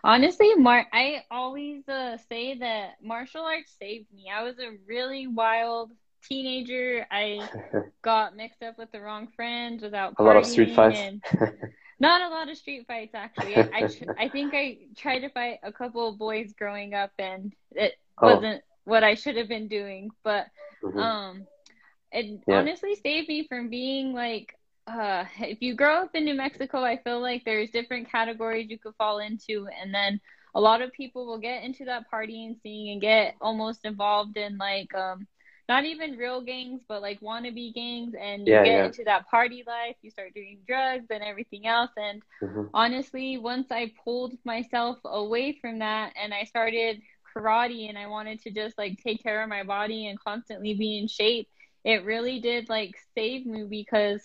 Honestly, 0.04 0.54
Mar- 0.56 0.90
I 0.92 1.24
always 1.32 1.88
uh, 1.88 2.18
say 2.28 2.58
that 2.58 2.96
martial 3.02 3.42
arts 3.42 3.74
saved 3.80 4.08
me. 4.14 4.26
I 4.30 4.44
was 4.44 4.60
a 4.60 4.76
really 4.86 5.28
wild 5.28 5.92
teenager. 6.28 7.08
I 7.10 7.48
got 8.02 8.36
mixed 8.36 8.64
up 8.64 8.78
with 8.78 8.92
the 8.92 9.00
wrong 9.00 9.30
friends 9.34 9.82
without 9.82 10.16
a 10.20 10.24
lot 10.24 10.36
of 10.36 10.46
street 10.46 10.76
fights. 10.76 11.00
Not 12.02 12.22
a 12.22 12.28
lot 12.28 12.50
of 12.50 12.58
street 12.58 12.86
fights, 12.86 13.16
actually. 13.16 13.56
I 13.56 13.62
I, 13.74 13.90
I, 14.26 14.30
think 14.30 14.54
I 14.54 14.80
tried 14.98 15.20
to 15.20 15.30
fight 15.30 15.60
a 15.64 15.72
couple 15.72 16.10
of 16.10 16.18
boys 16.18 16.52
growing 16.52 16.94
up, 16.94 17.12
and 17.18 17.56
it 17.72 17.94
oh. 18.18 18.36
wasn't 18.36 18.62
what 18.84 19.06
I 19.06 19.16
should 19.16 19.38
have 19.38 19.48
been 19.48 19.70
doing. 19.70 20.12
But 20.22 20.48
mm-hmm. 20.84 21.00
um, 21.00 21.48
it 22.12 22.42
yeah. 22.48 22.56
honestly 22.56 22.96
saved 22.96 23.28
me 23.28 23.48
from 23.48 23.70
being 23.70 24.14
like, 24.14 24.54
uh, 24.88 25.26
if 25.40 25.62
you 25.62 25.76
grow 25.76 26.04
up 26.04 26.12
in 26.14 26.26
New 26.26 26.36
Mexico, 26.36 26.84
I 26.84 26.98
feel 26.98 27.22
like 27.22 27.44
there's 27.46 27.70
different 27.72 28.12
categories 28.12 28.70
you 28.70 28.80
could 28.80 28.96
fall 28.96 29.20
into, 29.20 29.68
and 29.82 29.94
then 29.94 30.20
a 30.56 30.62
lot 30.62 30.82
of 30.82 30.92
people 30.94 31.26
will 31.26 31.38
get 31.38 31.64
into 31.64 31.86
that 31.86 32.10
partying 32.12 32.60
scene 32.62 32.94
and 32.94 33.02
get 33.02 33.36
almost 33.42 33.86
involved 33.86 34.38
in 34.38 34.58
like 34.58 34.94
um 34.96 35.28
not 35.70 35.84
even 35.84 36.16
real 36.16 36.42
gangs, 36.42 36.82
but 36.88 37.02
like 37.02 37.20
wannabe 37.20 37.74
gangs, 37.74 38.14
and 38.20 38.48
you 38.48 38.54
yeah, 38.54 38.64
get 38.64 38.72
yeah. 38.72 38.86
into 38.86 39.04
that 39.04 39.28
party 39.28 39.64
life. 39.68 39.96
You 40.02 40.10
start 40.10 40.34
doing 40.34 40.60
drugs 40.66 41.08
and 41.10 41.22
everything 41.22 41.68
else. 41.68 41.92
And 41.98 42.22
mm-hmm. 42.42 42.64
honestly, 42.74 43.38
once 43.38 43.68
I 43.70 43.92
pulled 44.04 44.38
myself 44.46 44.98
away 45.04 45.58
from 45.60 45.80
that 45.80 46.14
and 46.22 46.34
I 46.34 46.46
started 46.46 47.02
karate 47.36 47.90
and 47.90 47.98
I 47.98 48.08
wanted 48.08 48.42
to 48.44 48.52
just 48.52 48.78
like 48.78 48.98
take 49.04 49.22
care 49.22 49.44
of 49.44 49.50
my 49.50 49.64
body 49.64 50.08
and 50.08 50.18
constantly 50.20 50.74
be 50.74 51.00
in 51.00 51.08
shape, 51.08 51.50
it 51.88 52.04
really 52.04 52.40
did 52.40 52.68
like 52.68 52.96
save 53.16 53.46
me 53.46 53.64
because 53.64 54.22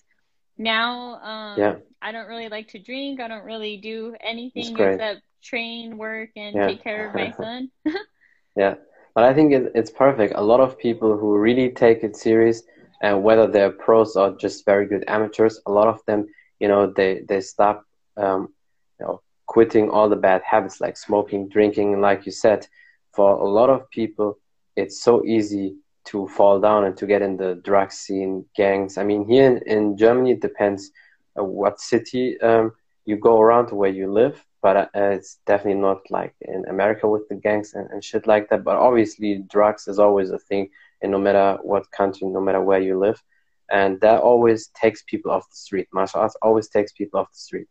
now 0.59 1.14
um, 1.23 1.59
yeah. 1.59 1.75
I 2.02 2.11
don't 2.11 2.26
really 2.26 2.49
like 2.49 2.69
to 2.69 2.81
drink. 2.81 3.21
I 3.21 3.28
don't 3.28 3.45
really 3.45 3.76
do 3.76 4.16
anything 4.21 4.76
except 4.76 5.21
train, 5.42 5.97
work, 5.97 6.31
and 6.35 6.57
yeah. 6.57 6.66
take 6.66 6.83
care 6.83 7.09
of 7.09 7.14
my 7.14 7.31
son. 7.40 7.71
yeah, 8.57 8.75
but 9.14 9.23
I 9.23 9.33
think 9.33 9.52
it, 9.52 9.71
it's 9.76 9.92
perfect. 9.92 10.35
A 10.37 10.42
lot 10.42 10.59
of 10.59 10.76
people 10.76 11.16
who 11.16 11.38
really 11.38 11.71
take 11.71 12.02
it 12.02 12.16
serious, 12.16 12.64
and 13.00 13.23
whether 13.23 13.47
they're 13.47 13.71
pros 13.71 14.16
or 14.16 14.37
just 14.37 14.66
very 14.66 14.87
good 14.87 15.04
amateurs, 15.07 15.61
a 15.64 15.71
lot 15.71 15.87
of 15.87 16.04
them, 16.07 16.26
you 16.59 16.66
know, 16.66 16.88
they 16.88 17.23
they 17.28 17.40
stop, 17.40 17.85
um, 18.16 18.52
you 18.99 19.07
know, 19.07 19.23
quitting 19.47 19.88
all 19.88 20.09
the 20.09 20.16
bad 20.16 20.42
habits 20.45 20.81
like 20.81 20.97
smoking, 20.97 21.49
drinking, 21.49 21.92
and 21.92 22.02
like 22.02 22.26
you 22.26 22.33
said, 22.33 22.66
for 23.12 23.31
a 23.31 23.49
lot 23.49 23.71
of 23.71 23.88
people, 23.90 24.37
it's 24.75 25.00
so 25.00 25.25
easy 25.25 25.76
to 26.05 26.29
fall 26.29 26.61
down 26.61 26.85
and 26.85 26.97
to 26.97 27.07
get 27.07 27.23
in 27.23 27.37
the 27.37 27.55
drug 27.65 27.93
scene, 27.93 28.45
gangs. 28.57 28.99
I 28.99 29.05
mean, 29.05 29.27
here 29.29 29.47
in, 29.47 29.59
in 29.67 29.97
Germany, 29.97 30.33
it 30.33 30.41
depends 30.41 30.91
uh, 31.39 31.45
what 31.45 31.81
city 31.81 32.41
um, 32.41 32.73
you 33.05 33.17
go 33.17 33.41
around 33.41 33.69
to 33.69 33.75
where 33.75 33.91
you 33.91 34.13
live, 34.13 34.45
but 34.63 34.77
uh, 34.77 34.89
it's 34.95 35.39
definitely 35.47 35.81
not 35.81 35.99
like 36.11 36.35
in 36.43 36.65
America 36.69 37.09
with 37.09 37.29
the 37.29 37.35
gangs 37.37 37.75
and, 37.75 37.89
and 37.91 38.05
shit 38.05 38.27
like 38.27 38.49
that. 38.51 38.65
But 38.65 38.77
obviously, 38.77 39.45
drugs 39.49 39.89
is 39.89 39.99
always 39.99 40.31
a 40.31 40.39
thing, 40.39 40.71
and 41.03 41.13
no 41.13 41.19
matter 41.19 41.59
what 41.63 41.91
country, 41.91 42.29
no 42.29 42.41
matter 42.41 42.61
where 42.61 42.81
you 42.81 42.99
live, 42.99 43.23
and 43.71 44.01
that 44.01 44.21
always 44.21 44.69
takes 44.69 45.03
people 45.05 45.31
off 45.31 45.49
the 45.49 45.57
street. 45.57 45.89
Martial 45.93 46.21
arts 46.21 46.37
always 46.43 46.69
takes 46.69 46.93
people 46.93 47.21
off 47.21 47.33
the 47.33 47.39
street. 47.39 47.69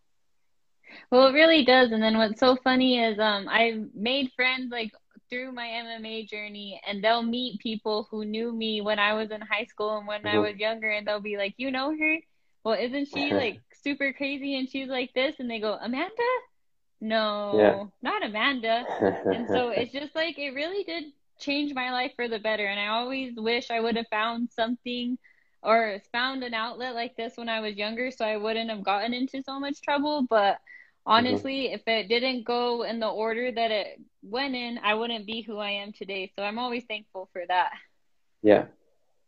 Well, 1.11 1.27
it 1.27 1.33
really 1.33 1.63
does. 1.63 1.91
And 1.91 2.01
then 2.01 2.17
what's 2.17 2.39
so 2.39 2.57
funny 2.63 2.99
is 2.99 3.19
um, 3.19 3.47
I've 3.47 3.87
made 3.93 4.31
friends 4.35 4.71
like 4.71 4.91
through 5.31 5.53
my 5.53 5.65
MMA 5.65 6.29
journey 6.29 6.79
and 6.85 7.03
they'll 7.03 7.23
meet 7.23 7.59
people 7.59 8.07
who 8.11 8.25
knew 8.25 8.51
me 8.51 8.81
when 8.81 8.99
I 8.99 9.13
was 9.13 9.31
in 9.31 9.41
high 9.41 9.65
school 9.65 9.97
and 9.97 10.05
when 10.05 10.23
mm-hmm. 10.23 10.37
I 10.37 10.39
was 10.39 10.57
younger 10.57 10.91
and 10.91 11.07
they'll 11.07 11.21
be 11.21 11.37
like, 11.37 11.55
You 11.57 11.71
know 11.71 11.95
her? 11.97 12.17
Well, 12.63 12.77
isn't 12.79 13.07
she 13.07 13.33
like 13.33 13.61
super 13.81 14.13
crazy 14.13 14.57
and 14.57 14.69
she's 14.69 14.89
like 14.89 15.13
this? 15.15 15.35
And 15.39 15.49
they 15.49 15.59
go, 15.59 15.77
Amanda? 15.81 16.11
No, 16.99 17.53
yeah. 17.57 17.83
not 18.03 18.23
Amanda. 18.23 18.85
and 19.25 19.47
so 19.47 19.69
it's 19.75 19.91
just 19.91 20.13
like 20.13 20.37
it 20.37 20.51
really 20.51 20.83
did 20.83 21.05
change 21.39 21.73
my 21.73 21.91
life 21.91 22.11
for 22.15 22.27
the 22.27 22.37
better. 22.37 22.65
And 22.67 22.79
I 22.79 22.87
always 22.87 23.33
wish 23.35 23.71
I 23.71 23.79
would 23.79 23.95
have 23.95 24.07
found 24.11 24.49
something 24.51 25.17
or 25.63 26.01
found 26.11 26.43
an 26.43 26.53
outlet 26.53 26.93
like 26.93 27.15
this 27.15 27.33
when 27.37 27.49
I 27.49 27.61
was 27.61 27.75
younger 27.75 28.11
so 28.11 28.25
I 28.25 28.37
wouldn't 28.37 28.69
have 28.69 28.83
gotten 28.83 29.13
into 29.13 29.41
so 29.41 29.59
much 29.59 29.81
trouble. 29.81 30.27
But. 30.29 30.59
Honestly 31.05 31.65
mm-hmm. 31.65 31.75
if 31.75 31.81
it 31.87 32.07
didn't 32.07 32.43
go 32.45 32.83
in 32.83 32.99
the 32.99 33.07
order 33.07 33.51
that 33.51 33.71
it 33.71 33.99
went 34.21 34.55
in 34.55 34.79
i 34.83 34.93
wouldn't 34.93 35.25
be 35.25 35.41
who 35.41 35.57
i 35.57 35.69
am 35.69 35.91
today. 35.93 36.31
So 36.35 36.43
i'm 36.43 36.59
always 36.59 36.83
thankful 36.85 37.29
for 37.33 37.43
that. 37.47 37.71
Yeah. 38.43 38.65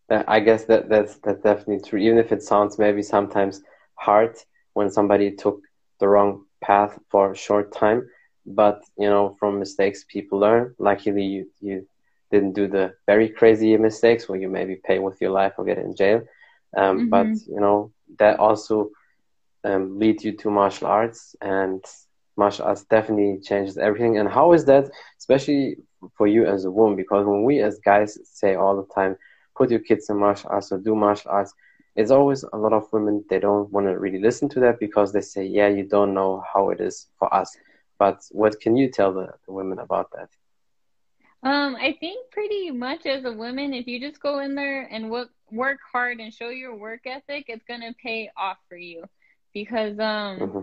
I 0.10 0.42
guess 0.42 0.65
that 0.65 0.89
that's 0.89 1.15
that's 1.24 1.42
definitely 1.42 1.82
true. 1.88 2.00
Even 2.00 2.20
if 2.20 2.32
it 2.32 2.44
sounds 2.44 2.77
maybe 2.77 3.01
sometimes 3.01 3.62
hard 3.96 4.36
when 4.74 4.92
somebody 4.92 5.32
took 5.32 5.62
the 6.00 6.08
wrong 6.08 6.46
path 6.62 7.00
for 7.10 7.32
a 7.32 7.36
short 7.36 7.74
time 7.74 8.08
but 8.46 8.84
you 8.98 9.10
know 9.10 9.36
from 9.39 9.60
mistakes 9.60 10.06
people 10.08 10.39
learn. 10.39 10.75
Luckily 10.77 11.24
you 11.24 11.51
you 11.62 11.88
didn't 12.32 12.53
do 12.53 12.68
the 12.68 12.94
very 13.06 13.30
crazy 13.30 13.77
mistakes 13.77 14.27
where 14.27 14.39
you 14.39 14.50
maybe 14.50 14.75
pay 14.84 15.00
with 15.00 15.22
your 15.22 15.32
life 15.32 15.53
or 15.58 15.65
get 15.65 15.77
in 15.77 15.96
jail. 15.96 16.24
Um, 16.75 16.98
mm-hmm. 16.98 17.10
but 17.10 17.27
you 17.48 17.60
know 17.60 17.92
that 18.20 18.39
also 18.39 18.89
um, 19.63 19.98
lead 20.00 20.24
you 20.24 20.36
to 20.38 20.50
martial 20.50 20.88
arts 20.88 21.36
and 21.41 21.84
martial 22.38 22.65
arts 22.65 22.84
definitely 22.86 23.39
changes 23.41 23.77
everything. 23.77 24.17
And 24.17 24.29
how 24.29 24.53
is 24.53 24.65
that 24.65 24.89
especially 25.17 25.77
for 26.17 26.27
you 26.27 26.46
as 26.46 26.65
a 26.65 26.72
woman? 26.72 26.96
Because 26.96 27.25
when 27.25 27.43
we 27.43 27.60
as 27.62 27.79
guys 27.84 28.17
say 28.24 28.55
all 28.55 28.75
the 28.75 28.93
time 28.93 29.15
put 29.58 29.72
your 29.72 29.79
kids 29.79 30.10
in 30.10 30.17
martial 30.20 30.50
arts 30.51 30.72
or 30.72 30.77
do 30.77 30.96
martial 30.96 31.32
arts 31.32 31.53
it's 31.96 32.12
always 32.12 32.43
a 32.53 32.58
lot 32.58 32.74
of 32.74 32.91
women 32.91 33.24
they 33.29 33.39
don't 33.39 33.70
want 33.72 33.86
to 33.88 33.98
really 33.98 34.20
listen 34.20 34.50
to 34.50 34.60
that 34.60 34.79
because 34.79 35.12
they 35.13 35.22
say 35.22 35.46
yeah 35.46 35.67
you 35.67 35.84
don't 35.84 36.13
know 36.13 36.43
how 36.53 36.70
it 36.70 36.79
is 36.79 37.08
for 37.20 37.34
us. 37.34 37.55
But 38.00 38.20
what 38.32 38.60
can 38.60 38.75
you 38.75 38.89
tell 38.89 39.13
the, 39.13 39.27
the 39.46 39.53
women 39.53 39.79
about 39.79 40.10
that? 40.13 40.29
Um, 41.43 41.75
I 41.75 41.96
think 42.00 42.32
pretty 42.32 42.72
much 42.72 43.05
as 43.05 43.25
a 43.25 43.32
woman, 43.34 43.74
if 43.74 43.88
you 43.88 44.00
just 44.00 44.20
go 44.22 44.39
in 44.39 44.55
there 44.55 44.84
and 44.84 45.10
work 45.10 45.29
work 45.51 45.79
hard 45.91 46.20
and 46.20 46.34
show 46.34 46.50
your 46.50 46.75
work 46.75 47.01
ethic, 47.05 47.46
it's 47.48 47.63
gonna 47.65 47.93
pay 48.01 48.29
off 48.38 48.58
for 48.67 48.77
you 48.77 49.03
because 49.54 50.00
um 50.00 50.40
mm-hmm. 50.40 50.60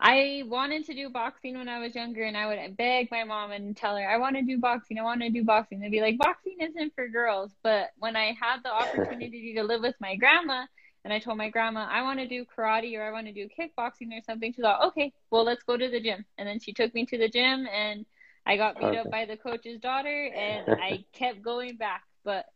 I 0.00 0.44
wanted 0.46 0.84
to 0.86 0.94
do 0.94 1.10
boxing 1.10 1.58
when 1.58 1.68
I 1.68 1.80
was 1.80 1.94
younger 1.94 2.22
and 2.22 2.36
I 2.36 2.46
would 2.46 2.76
beg 2.76 3.10
my 3.10 3.24
mom 3.24 3.50
and 3.50 3.76
tell 3.76 3.96
her, 3.96 4.08
I 4.08 4.18
want 4.18 4.36
to 4.36 4.42
do 4.42 4.58
boxing, 4.58 4.98
I 4.98 5.02
want 5.02 5.22
to 5.22 5.30
do 5.30 5.42
boxing. 5.42 5.80
They'd 5.80 5.90
be 5.90 6.00
like, 6.00 6.18
boxing 6.18 6.56
isn't 6.60 6.94
for 6.94 7.08
girls. 7.08 7.50
But 7.64 7.90
when 7.98 8.14
I 8.14 8.36
had 8.40 8.62
the 8.62 8.72
opportunity 8.72 9.54
to 9.54 9.64
live 9.64 9.82
with 9.82 9.96
my 10.00 10.14
grandma 10.14 10.66
and 11.04 11.12
I 11.12 11.18
told 11.18 11.36
my 11.36 11.50
grandma, 11.50 11.88
I 11.90 12.02
want 12.02 12.20
to 12.20 12.28
do 12.28 12.44
karate 12.44 12.96
or 12.96 13.02
I 13.02 13.10
want 13.10 13.26
to 13.26 13.32
do 13.32 13.48
kickboxing 13.48 14.12
or 14.12 14.22
something, 14.24 14.52
she 14.52 14.62
thought, 14.62 14.86
okay, 14.88 15.12
well, 15.32 15.42
let's 15.42 15.64
go 15.64 15.76
to 15.76 15.88
the 15.88 16.00
gym. 16.00 16.24
And 16.36 16.46
then 16.46 16.60
she 16.60 16.72
took 16.72 16.94
me 16.94 17.04
to 17.06 17.18
the 17.18 17.28
gym 17.28 17.66
and 17.66 18.06
I 18.46 18.56
got 18.56 18.78
beat 18.78 18.86
okay. 18.86 18.98
up 18.98 19.10
by 19.10 19.24
the 19.24 19.36
coach's 19.36 19.80
daughter 19.80 20.30
and 20.32 20.68
I 20.80 21.04
kept 21.12 21.42
going 21.42 21.76
back. 21.76 22.04
But 22.24 22.46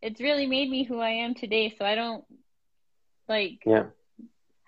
it's 0.00 0.20
really 0.20 0.46
made 0.46 0.70
me 0.70 0.84
who 0.84 0.98
I 0.98 1.10
am 1.10 1.34
today. 1.34 1.74
So 1.78 1.84
I 1.84 1.94
don't 1.94 2.24
like. 3.28 3.58
Yeah 3.66 3.88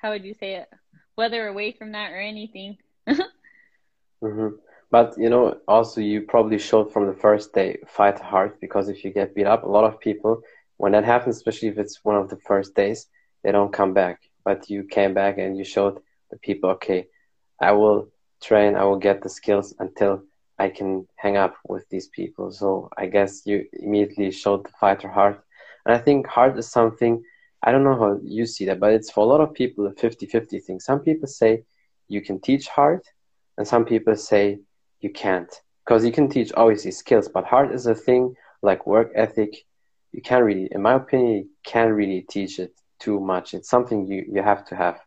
how 0.00 0.10
would 0.10 0.24
you 0.24 0.34
say 0.34 0.54
it? 0.54 0.68
Whether 1.14 1.46
away 1.48 1.72
from 1.72 1.92
that 1.92 2.12
or 2.12 2.20
anything. 2.20 2.78
mm-hmm. 3.08 4.48
But 4.90 5.14
you 5.18 5.30
know, 5.30 5.58
also 5.68 6.00
you 6.00 6.22
probably 6.22 6.58
showed 6.58 6.92
from 6.92 7.06
the 7.06 7.14
first 7.14 7.52
day 7.52 7.78
fight 7.86 8.18
hard 8.18 8.58
because 8.60 8.88
if 8.88 9.04
you 9.04 9.12
get 9.12 9.34
beat 9.34 9.46
up, 9.46 9.64
a 9.64 9.68
lot 9.68 9.84
of 9.84 10.00
people 10.00 10.42
when 10.80 10.92
that 10.92 11.04
happens, 11.04 11.36
especially 11.36 11.68
if 11.68 11.76
it's 11.76 12.02
one 12.02 12.16
of 12.16 12.30
the 12.30 12.38
first 12.38 12.74
days, 12.74 13.06
they 13.44 13.52
don't 13.52 13.70
come 13.70 13.92
back. 13.92 14.22
But 14.46 14.70
you 14.70 14.84
came 14.84 15.12
back 15.12 15.36
and 15.36 15.58
you 15.58 15.62
showed 15.62 16.00
the 16.30 16.38
people, 16.38 16.70
okay, 16.70 17.06
I 17.60 17.72
will 17.72 18.08
train, 18.42 18.76
I 18.76 18.84
will 18.84 18.96
get 18.96 19.22
the 19.22 19.28
skills 19.28 19.74
until 19.78 20.22
I 20.58 20.70
can 20.70 21.06
hang 21.16 21.36
up 21.36 21.54
with 21.68 21.86
these 21.90 22.08
people. 22.08 22.50
So 22.50 22.88
I 22.96 23.06
guess 23.06 23.42
you 23.44 23.66
immediately 23.74 24.30
showed 24.30 24.64
the 24.64 24.72
fighter 24.80 25.08
heart. 25.08 25.44
And 25.84 25.94
I 25.94 25.98
think 25.98 26.26
heart 26.26 26.58
is 26.58 26.70
something 26.70 27.22
I 27.62 27.72
don't 27.72 27.84
know 27.84 27.98
how 27.98 28.20
you 28.22 28.46
see 28.46 28.64
that, 28.66 28.80
but 28.80 28.92
it's 28.92 29.10
for 29.10 29.24
a 29.24 29.28
lot 29.28 29.40
of 29.40 29.52
people 29.52 29.86
a 29.86 29.92
50 29.92 30.26
50 30.26 30.58
thing. 30.60 30.80
Some 30.80 31.00
people 31.00 31.28
say 31.28 31.64
you 32.08 32.22
can 32.22 32.40
teach 32.40 32.68
heart, 32.68 33.06
and 33.58 33.66
some 33.66 33.84
people 33.84 34.16
say 34.16 34.60
you 35.00 35.10
can't. 35.10 35.52
Because 35.84 36.04
you 36.04 36.12
can 36.12 36.28
teach 36.28 36.52
obviously 36.56 36.90
skills, 36.90 37.28
but 37.28 37.44
heart 37.44 37.72
is 37.72 37.86
a 37.86 37.94
thing 37.94 38.34
like 38.62 38.86
work 38.86 39.12
ethic. 39.14 39.64
You 40.12 40.22
can't 40.22 40.44
really, 40.44 40.68
in 40.70 40.82
my 40.82 40.94
opinion, 40.94 41.36
you 41.36 41.48
can't 41.64 41.92
really 41.92 42.22
teach 42.22 42.58
it 42.58 42.72
too 42.98 43.20
much. 43.20 43.54
It's 43.54 43.68
something 43.68 44.06
you, 44.06 44.24
you 44.30 44.42
have 44.42 44.64
to 44.66 44.76
have. 44.76 45.00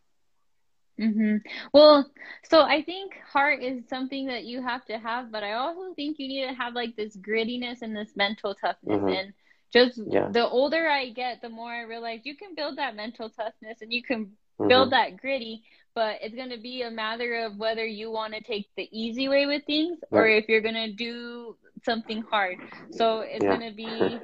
Mm-hmm. 1.00 1.36
Well, 1.72 2.10
so 2.44 2.62
I 2.62 2.82
think 2.82 3.14
heart 3.26 3.62
is 3.62 3.82
something 3.88 4.26
that 4.26 4.44
you 4.44 4.62
have 4.62 4.84
to 4.86 4.98
have, 4.98 5.32
but 5.32 5.42
I 5.42 5.54
also 5.54 5.92
think 5.94 6.18
you 6.18 6.28
need 6.28 6.46
to 6.46 6.54
have 6.54 6.74
like 6.74 6.96
this 6.96 7.16
grittiness 7.16 7.82
and 7.82 7.96
this 7.96 8.14
mental 8.14 8.54
toughness. 8.54 8.98
Mm-hmm. 8.98 9.08
And 9.08 9.32
just 9.74 10.00
yeah. 10.06 10.28
the 10.30 10.48
older 10.48 10.88
I 10.88 11.10
get, 11.10 11.42
the 11.42 11.48
more 11.48 11.70
I 11.70 11.82
realize 11.82 12.20
you 12.22 12.36
can 12.36 12.54
build 12.54 12.78
that 12.78 12.94
mental 12.94 13.28
toughness 13.28 13.82
and 13.82 13.92
you 13.92 14.02
can 14.04 14.26
mm-hmm. 14.26 14.68
build 14.68 14.92
that 14.92 15.16
gritty, 15.16 15.64
but 15.96 16.18
it's 16.22 16.34
going 16.34 16.50
to 16.50 16.60
be 16.60 16.82
a 16.82 16.90
matter 16.90 17.44
of 17.44 17.56
whether 17.56 17.84
you 17.84 18.10
want 18.10 18.34
to 18.34 18.40
take 18.40 18.68
the 18.76 18.88
easy 18.92 19.28
way 19.28 19.46
with 19.46 19.64
things 19.66 19.98
or 20.12 20.28
if 20.28 20.48
you're 20.48 20.60
going 20.60 20.74
to 20.74 20.92
do 20.92 21.56
something 21.84 22.22
hard. 22.22 22.58
So 22.92 23.20
it's 23.20 23.44
yeah. 23.44 23.56
going 23.56 23.68
to 23.68 23.76
be 23.76 24.20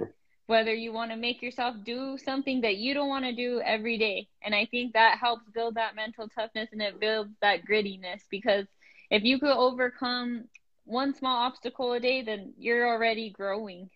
whether 0.47 0.73
you 0.73 0.93
want 0.93 1.11
to 1.11 1.17
make 1.17 1.43
yourself 1.43 1.75
do 1.85 2.17
something 2.25 2.61
that 2.61 2.77
you 2.77 2.95
don't 2.95 3.09
want 3.09 3.25
to 3.25 3.35
do 3.35 3.61
every 3.65 3.99
day. 3.99 4.29
And 4.43 4.55
I 4.55 4.67
think 4.67 4.93
that 4.93 5.19
helps 5.19 5.49
build 5.53 5.75
that 5.75 5.97
mental 5.97 6.29
toughness 6.29 6.69
and 6.71 6.81
it 6.81 7.01
builds 7.01 7.31
that 7.43 7.67
grittiness 7.67 8.23
because 8.31 8.67
if 9.11 9.25
you 9.25 9.41
could 9.41 9.57
overcome 9.57 10.45
one 10.85 11.15
small 11.15 11.47
obstacle 11.47 11.93
a 11.93 12.01
day, 12.01 12.23
then 12.23 12.55
you're 12.57 12.87
already 12.87 13.31
growing. 13.31 13.91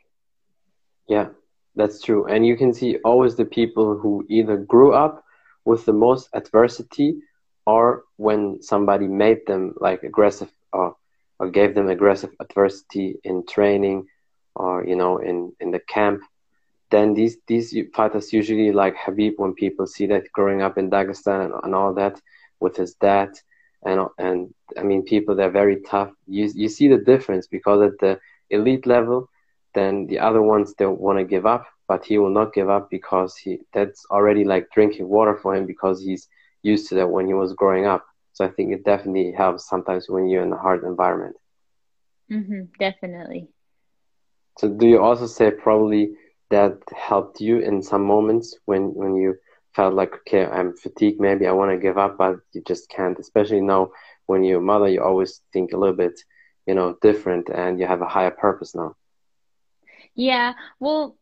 Yeah, 1.08 1.28
that's 1.76 2.00
true. 2.00 2.26
And 2.26 2.46
you 2.46 2.56
can 2.56 2.72
see 2.72 2.98
always 3.04 3.36
the 3.36 3.44
people 3.44 3.98
who 3.98 4.24
either 4.28 4.56
grew 4.56 4.92
up 4.92 5.24
with 5.64 5.84
the 5.84 5.92
most 5.92 6.28
adversity 6.32 7.16
or 7.66 8.04
when 8.16 8.62
somebody 8.62 9.08
made 9.08 9.46
them 9.46 9.74
like 9.80 10.02
aggressive 10.02 10.52
or, 10.72 10.96
or 11.38 11.50
gave 11.50 11.74
them 11.74 11.88
aggressive 11.88 12.30
adversity 12.40 13.16
in 13.24 13.44
training 13.46 14.06
or, 14.54 14.84
you 14.86 14.96
know, 14.96 15.18
in, 15.18 15.52
in 15.60 15.70
the 15.70 15.80
camp. 15.80 16.22
Then 16.90 17.14
these, 17.14 17.38
these 17.46 17.74
fighters 17.94 18.32
usually 18.32 18.70
like 18.70 18.96
Khabib, 18.96 19.34
when 19.38 19.54
people 19.54 19.86
see 19.86 20.06
that 20.06 20.30
growing 20.32 20.62
up 20.62 20.78
in 20.78 20.90
Dagestan 20.90 21.46
and, 21.46 21.54
and 21.64 21.74
all 21.74 21.94
that 21.94 22.20
with 22.60 22.76
his 22.76 22.94
dad 22.94 23.30
and 23.84 24.08
and 24.18 24.54
I 24.76 24.82
mean 24.82 25.02
people 25.02 25.34
they're 25.34 25.50
very 25.50 25.80
tough. 25.82 26.10
You 26.26 26.50
you 26.54 26.68
see 26.68 26.88
the 26.88 26.98
difference 26.98 27.46
because 27.46 27.82
at 27.82 27.98
the 28.00 28.18
elite 28.50 28.86
level 28.86 29.28
then 29.74 30.06
the 30.06 30.18
other 30.18 30.42
ones 30.42 30.74
they 30.74 30.86
want 30.86 31.18
to 31.18 31.24
give 31.24 31.46
up 31.46 31.66
but 31.88 32.04
he 32.04 32.18
will 32.18 32.30
not 32.30 32.52
give 32.54 32.68
up 32.70 32.88
because 32.90 33.36
he 33.36 33.58
that's 33.72 34.04
already 34.10 34.44
like 34.44 34.68
drinking 34.74 35.08
water 35.08 35.36
for 35.36 35.54
him 35.54 35.66
because 35.66 36.00
he's 36.02 36.28
used 36.62 36.88
to 36.88 36.94
that 36.94 37.10
when 37.10 37.26
he 37.26 37.34
was 37.34 37.52
growing 37.54 37.86
up. 37.86 38.04
So 38.32 38.44
i 38.44 38.48
think 38.48 38.72
it 38.72 38.84
definitely 38.84 39.32
helps 39.32 39.68
sometimes 39.68 40.08
when 40.08 40.28
you're 40.28 40.42
in 40.44 40.52
a 40.52 40.58
hard 40.58 40.82
environment. 40.84 41.36
Mm-hmm, 42.30 42.62
definitely. 42.78 43.48
So 44.58 44.68
do 44.68 44.86
you 44.86 45.00
also 45.02 45.26
say 45.26 45.50
probably 45.50 46.12
that 46.50 46.78
helped 46.96 47.40
you 47.40 47.58
in 47.58 47.82
some 47.82 48.04
moments 48.04 48.56
when 48.66 48.94
when 48.94 49.16
you 49.16 49.34
felt 49.74 49.94
like 49.94 50.14
okay 50.14 50.44
i'm 50.46 50.72
fatigued 50.76 51.20
maybe 51.20 51.46
i 51.46 51.52
want 51.52 51.70
to 51.70 51.78
give 51.78 51.98
up 51.98 52.16
but 52.16 52.36
you 52.52 52.62
just 52.66 52.88
can't 52.90 53.18
especially 53.18 53.60
now 53.60 53.90
when 54.26 54.44
you're 54.44 54.60
a 54.60 54.62
mother, 54.62 54.88
you 54.88 55.02
always 55.02 55.40
think 55.52 55.72
a 55.72 55.76
little 55.76 55.96
bit, 55.96 56.18
you 56.66 56.74
know, 56.74 56.96
different, 57.02 57.48
and 57.50 57.78
you 57.78 57.86
have 57.86 58.00
a 58.02 58.08
higher 58.08 58.30
purpose 58.30 58.74
now. 58.74 58.94
Yeah, 60.14 60.54
well, 60.78 61.16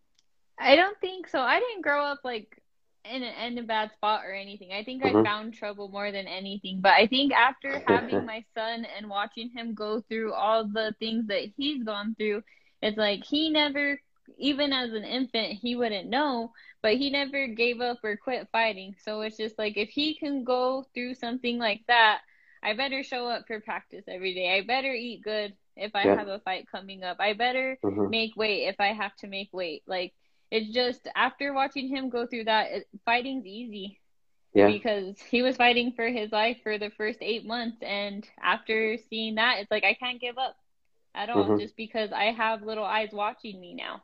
I 0.58 0.76
don't 0.76 0.98
think 1.00 1.28
so. 1.28 1.40
I 1.40 1.60
didn't 1.60 1.82
grow 1.82 2.04
up 2.04 2.20
like 2.24 2.62
in 3.04 3.22
a, 3.22 3.46
in 3.46 3.58
a 3.58 3.62
bad 3.62 3.92
spot 3.92 4.22
or 4.24 4.32
anything. 4.32 4.72
I 4.72 4.84
think 4.84 5.02
mm-hmm. 5.02 5.18
I 5.18 5.24
found 5.24 5.54
trouble 5.54 5.88
more 5.88 6.12
than 6.12 6.26
anything. 6.26 6.80
But 6.80 6.92
I 6.92 7.06
think 7.06 7.32
after 7.32 7.82
having 7.88 8.24
my 8.26 8.44
son 8.54 8.86
and 8.96 9.08
watching 9.08 9.50
him 9.50 9.74
go 9.74 10.00
through 10.00 10.32
all 10.32 10.64
the 10.64 10.94
things 10.98 11.26
that 11.28 11.52
he's 11.56 11.82
gone 11.82 12.14
through, 12.16 12.42
it's 12.80 12.98
like 12.98 13.24
he 13.24 13.50
never, 13.50 14.00
even 14.38 14.72
as 14.72 14.92
an 14.92 15.04
infant, 15.04 15.58
he 15.60 15.76
wouldn't 15.76 16.08
know, 16.08 16.52
but 16.82 16.94
he 16.94 17.10
never 17.10 17.46
gave 17.46 17.80
up 17.80 17.98
or 18.02 18.16
quit 18.16 18.48
fighting. 18.52 18.94
So 19.04 19.22
it's 19.22 19.36
just 19.36 19.58
like 19.58 19.76
if 19.76 19.88
he 19.88 20.14
can 20.14 20.44
go 20.44 20.84
through 20.94 21.14
something 21.14 21.58
like 21.58 21.82
that, 21.88 22.20
I 22.62 22.74
better 22.74 23.02
show 23.02 23.26
up 23.26 23.46
for 23.46 23.60
practice 23.60 24.04
every 24.06 24.34
day. 24.34 24.56
I 24.56 24.64
better 24.64 24.92
eat 24.92 25.22
good 25.22 25.54
if 25.76 25.94
I 25.94 26.04
yeah. 26.04 26.16
have 26.16 26.28
a 26.28 26.38
fight 26.40 26.66
coming 26.70 27.02
up. 27.04 27.18
I 27.20 27.32
better 27.32 27.78
mm-hmm. 27.84 28.10
make 28.10 28.36
weight 28.36 28.68
if 28.68 28.76
I 28.78 28.88
have 28.88 29.14
to 29.16 29.26
make 29.26 29.50
weight. 29.52 29.82
Like 29.86 30.12
it's 30.50 30.72
just 30.72 31.08
after 31.16 31.52
watching 31.52 31.88
him 31.88 32.10
go 32.10 32.26
through 32.26 32.44
that, 32.44 32.70
it, 32.70 32.88
fighting's 33.04 33.46
easy. 33.46 33.98
Yeah. 34.54 34.66
Because 34.66 35.18
he 35.18 35.40
was 35.40 35.56
fighting 35.56 35.92
for 35.92 36.06
his 36.08 36.30
life 36.30 36.58
for 36.62 36.76
the 36.76 36.90
first 36.90 37.20
eight 37.22 37.46
months, 37.46 37.78
and 37.80 38.28
after 38.42 38.98
seeing 39.08 39.36
that, 39.36 39.60
it's 39.60 39.70
like 39.70 39.82
I 39.82 39.94
can't 39.94 40.20
give 40.20 40.36
up 40.36 40.56
at 41.14 41.30
all, 41.30 41.44
mm-hmm. 41.44 41.58
just 41.58 41.74
because 41.74 42.12
I 42.12 42.24
have 42.24 42.62
little 42.62 42.84
eyes 42.84 43.08
watching 43.12 43.58
me 43.58 43.72
now. 43.72 44.02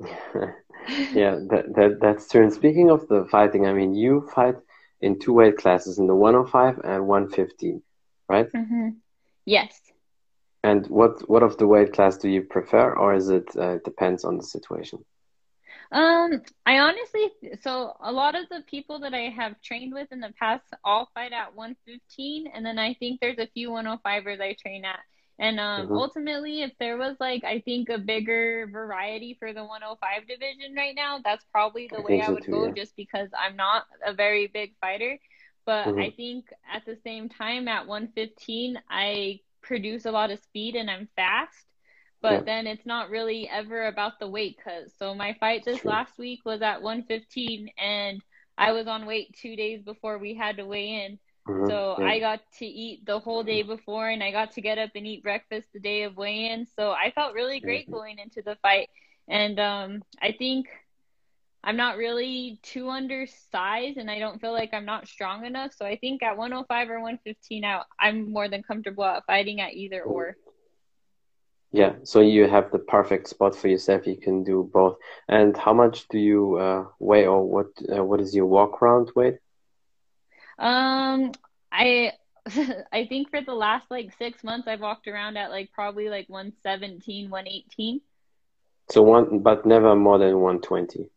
yeah, 0.00 1.36
that, 1.50 1.74
that 1.76 1.98
that's 2.00 2.30
true. 2.30 2.42
And 2.42 2.52
speaking 2.52 2.90
of 2.90 3.08
the 3.08 3.26
fighting, 3.30 3.66
I 3.66 3.74
mean, 3.74 3.94
you 3.94 4.26
fight 4.34 4.56
in 5.02 5.18
two 5.18 5.34
weight 5.34 5.58
classes, 5.58 5.98
in 5.98 6.06
the 6.06 6.14
105 6.14 6.80
and 6.82 7.06
115, 7.06 7.82
right? 8.28 8.50
Mm-hmm. 8.52 8.88
Yes. 9.44 9.78
And 10.62 10.86
what 10.88 11.28
what 11.28 11.42
of 11.42 11.56
the 11.56 11.66
weight 11.66 11.92
class 11.94 12.18
do 12.18 12.28
you 12.28 12.42
prefer, 12.42 12.92
or 12.92 13.14
is 13.14 13.30
it 13.30 13.56
uh, 13.56 13.78
depends 13.84 14.24
on 14.24 14.36
the 14.36 14.42
situation? 14.42 15.04
Um, 15.92 16.42
I 16.66 16.78
honestly, 16.78 17.30
so 17.62 17.96
a 18.00 18.12
lot 18.12 18.36
of 18.36 18.48
the 18.48 18.62
people 18.68 19.00
that 19.00 19.12
I 19.12 19.30
have 19.30 19.60
trained 19.60 19.92
with 19.92 20.12
in 20.12 20.20
the 20.20 20.32
past 20.38 20.64
all 20.84 21.08
fight 21.14 21.32
at 21.32 21.56
115, 21.56 22.46
and 22.54 22.64
then 22.64 22.78
I 22.78 22.94
think 22.94 23.20
there's 23.20 23.38
a 23.38 23.48
few 23.48 23.70
105ers 23.70 24.40
I 24.40 24.54
train 24.60 24.84
at. 24.84 25.00
And 25.40 25.58
um, 25.58 25.86
mm-hmm. 25.86 25.94
ultimately, 25.94 26.62
if 26.62 26.72
there 26.78 26.98
was 26.98 27.16
like, 27.18 27.44
I 27.44 27.60
think 27.60 27.88
a 27.88 27.96
bigger 27.96 28.68
variety 28.70 29.36
for 29.38 29.54
the 29.54 29.64
105 29.64 30.28
division 30.28 30.74
right 30.76 30.94
now, 30.94 31.18
that's 31.24 31.44
probably 31.50 31.88
the 31.90 31.98
I 31.98 32.02
way 32.02 32.20
I 32.20 32.28
would 32.28 32.44
too, 32.44 32.52
go 32.52 32.66
yeah. 32.66 32.72
just 32.72 32.94
because 32.94 33.30
I'm 33.36 33.56
not 33.56 33.86
a 34.04 34.12
very 34.12 34.48
big 34.48 34.74
fighter. 34.82 35.18
But 35.64 35.86
mm-hmm. 35.86 36.00
I 36.00 36.10
think 36.10 36.44
at 36.72 36.84
the 36.84 36.98
same 37.04 37.30
time, 37.30 37.68
at 37.68 37.86
115, 37.86 38.80
I 38.90 39.40
produce 39.62 40.06
a 40.06 40.10
lot 40.10 40.30
of 40.30 40.38
speed 40.40 40.74
and 40.76 40.90
I'm 40.90 41.08
fast 41.16 41.66
but 42.22 42.32
yeah. 42.32 42.40
then 42.40 42.66
it's 42.66 42.86
not 42.86 43.10
really 43.10 43.48
ever 43.48 43.86
about 43.86 44.18
the 44.18 44.28
weight 44.28 44.58
cuz 44.62 44.92
so 44.98 45.14
my 45.14 45.34
fight 45.34 45.64
this 45.64 45.80
True. 45.80 45.90
last 45.90 46.18
week 46.18 46.40
was 46.44 46.62
at 46.62 46.82
115 46.82 47.70
and 47.78 48.22
I 48.58 48.72
was 48.72 48.86
on 48.86 49.06
weight 49.06 49.34
2 49.40 49.56
days 49.56 49.82
before 49.82 50.18
we 50.18 50.34
had 50.34 50.56
to 50.58 50.66
weigh 50.66 51.04
in 51.04 51.18
mm-hmm. 51.48 51.68
so 51.68 51.96
yeah. 51.98 52.06
I 52.06 52.18
got 52.20 52.40
to 52.58 52.66
eat 52.66 53.06
the 53.06 53.18
whole 53.18 53.42
day 53.42 53.62
before 53.62 54.08
and 54.08 54.22
I 54.22 54.30
got 54.30 54.52
to 54.52 54.60
get 54.60 54.78
up 54.78 54.90
and 54.94 55.06
eat 55.06 55.22
breakfast 55.22 55.68
the 55.72 55.80
day 55.80 56.02
of 56.02 56.16
weigh-in 56.16 56.66
so 56.66 56.90
I 56.90 57.10
felt 57.14 57.34
really 57.34 57.60
great 57.60 57.86
mm-hmm. 57.86 57.94
going 57.94 58.18
into 58.18 58.42
the 58.42 58.56
fight 58.56 58.88
and 59.28 59.58
um 59.58 60.02
I 60.20 60.32
think 60.32 60.68
I'm 61.62 61.76
not 61.76 61.98
really 61.98 62.58
too 62.62 62.88
undersized 62.88 63.98
and 63.98 64.10
I 64.10 64.18
don't 64.18 64.40
feel 64.40 64.52
like 64.52 64.70
I'm 64.72 64.86
not 64.86 65.06
strong 65.06 65.44
enough. 65.44 65.72
So 65.74 65.84
I 65.84 65.96
think 65.96 66.22
at 66.22 66.36
105 66.36 66.90
or 66.90 66.94
115 66.94 67.64
out, 67.64 67.84
I'm 67.98 68.32
more 68.32 68.48
than 68.48 68.62
comfortable 68.62 69.04
at 69.04 69.26
fighting 69.26 69.60
at 69.60 69.74
either 69.74 70.02
or. 70.02 70.36
Yeah, 71.72 71.94
so 72.02 72.20
you 72.20 72.48
have 72.48 72.72
the 72.72 72.78
perfect 72.78 73.28
spot 73.28 73.54
for 73.54 73.68
yourself. 73.68 74.06
You 74.06 74.16
can 74.16 74.42
do 74.42 74.68
both. 74.72 74.96
And 75.28 75.56
how 75.56 75.72
much 75.72 76.08
do 76.08 76.18
you 76.18 76.56
uh, 76.56 76.86
weigh, 76.98 77.26
or 77.26 77.46
what? 77.46 77.68
Uh, 77.88 78.02
what 78.02 78.20
is 78.20 78.34
your 78.34 78.46
walk 78.46 78.82
around 78.82 79.12
weight? 79.14 79.36
Um, 80.58 81.30
I 81.70 82.14
I 82.92 83.06
think 83.06 83.30
for 83.30 83.40
the 83.40 83.54
last 83.54 83.88
like 83.88 84.12
six 84.18 84.42
months, 84.42 84.66
I've 84.66 84.80
walked 84.80 85.06
around 85.06 85.36
at 85.36 85.50
like 85.50 85.70
probably 85.72 86.08
like 86.08 86.28
117, 86.28 87.30
118. 87.30 88.00
So 88.90 89.02
one, 89.02 89.38
but 89.38 89.64
never 89.64 89.94
more 89.94 90.18
than 90.18 90.40
120. 90.40 91.08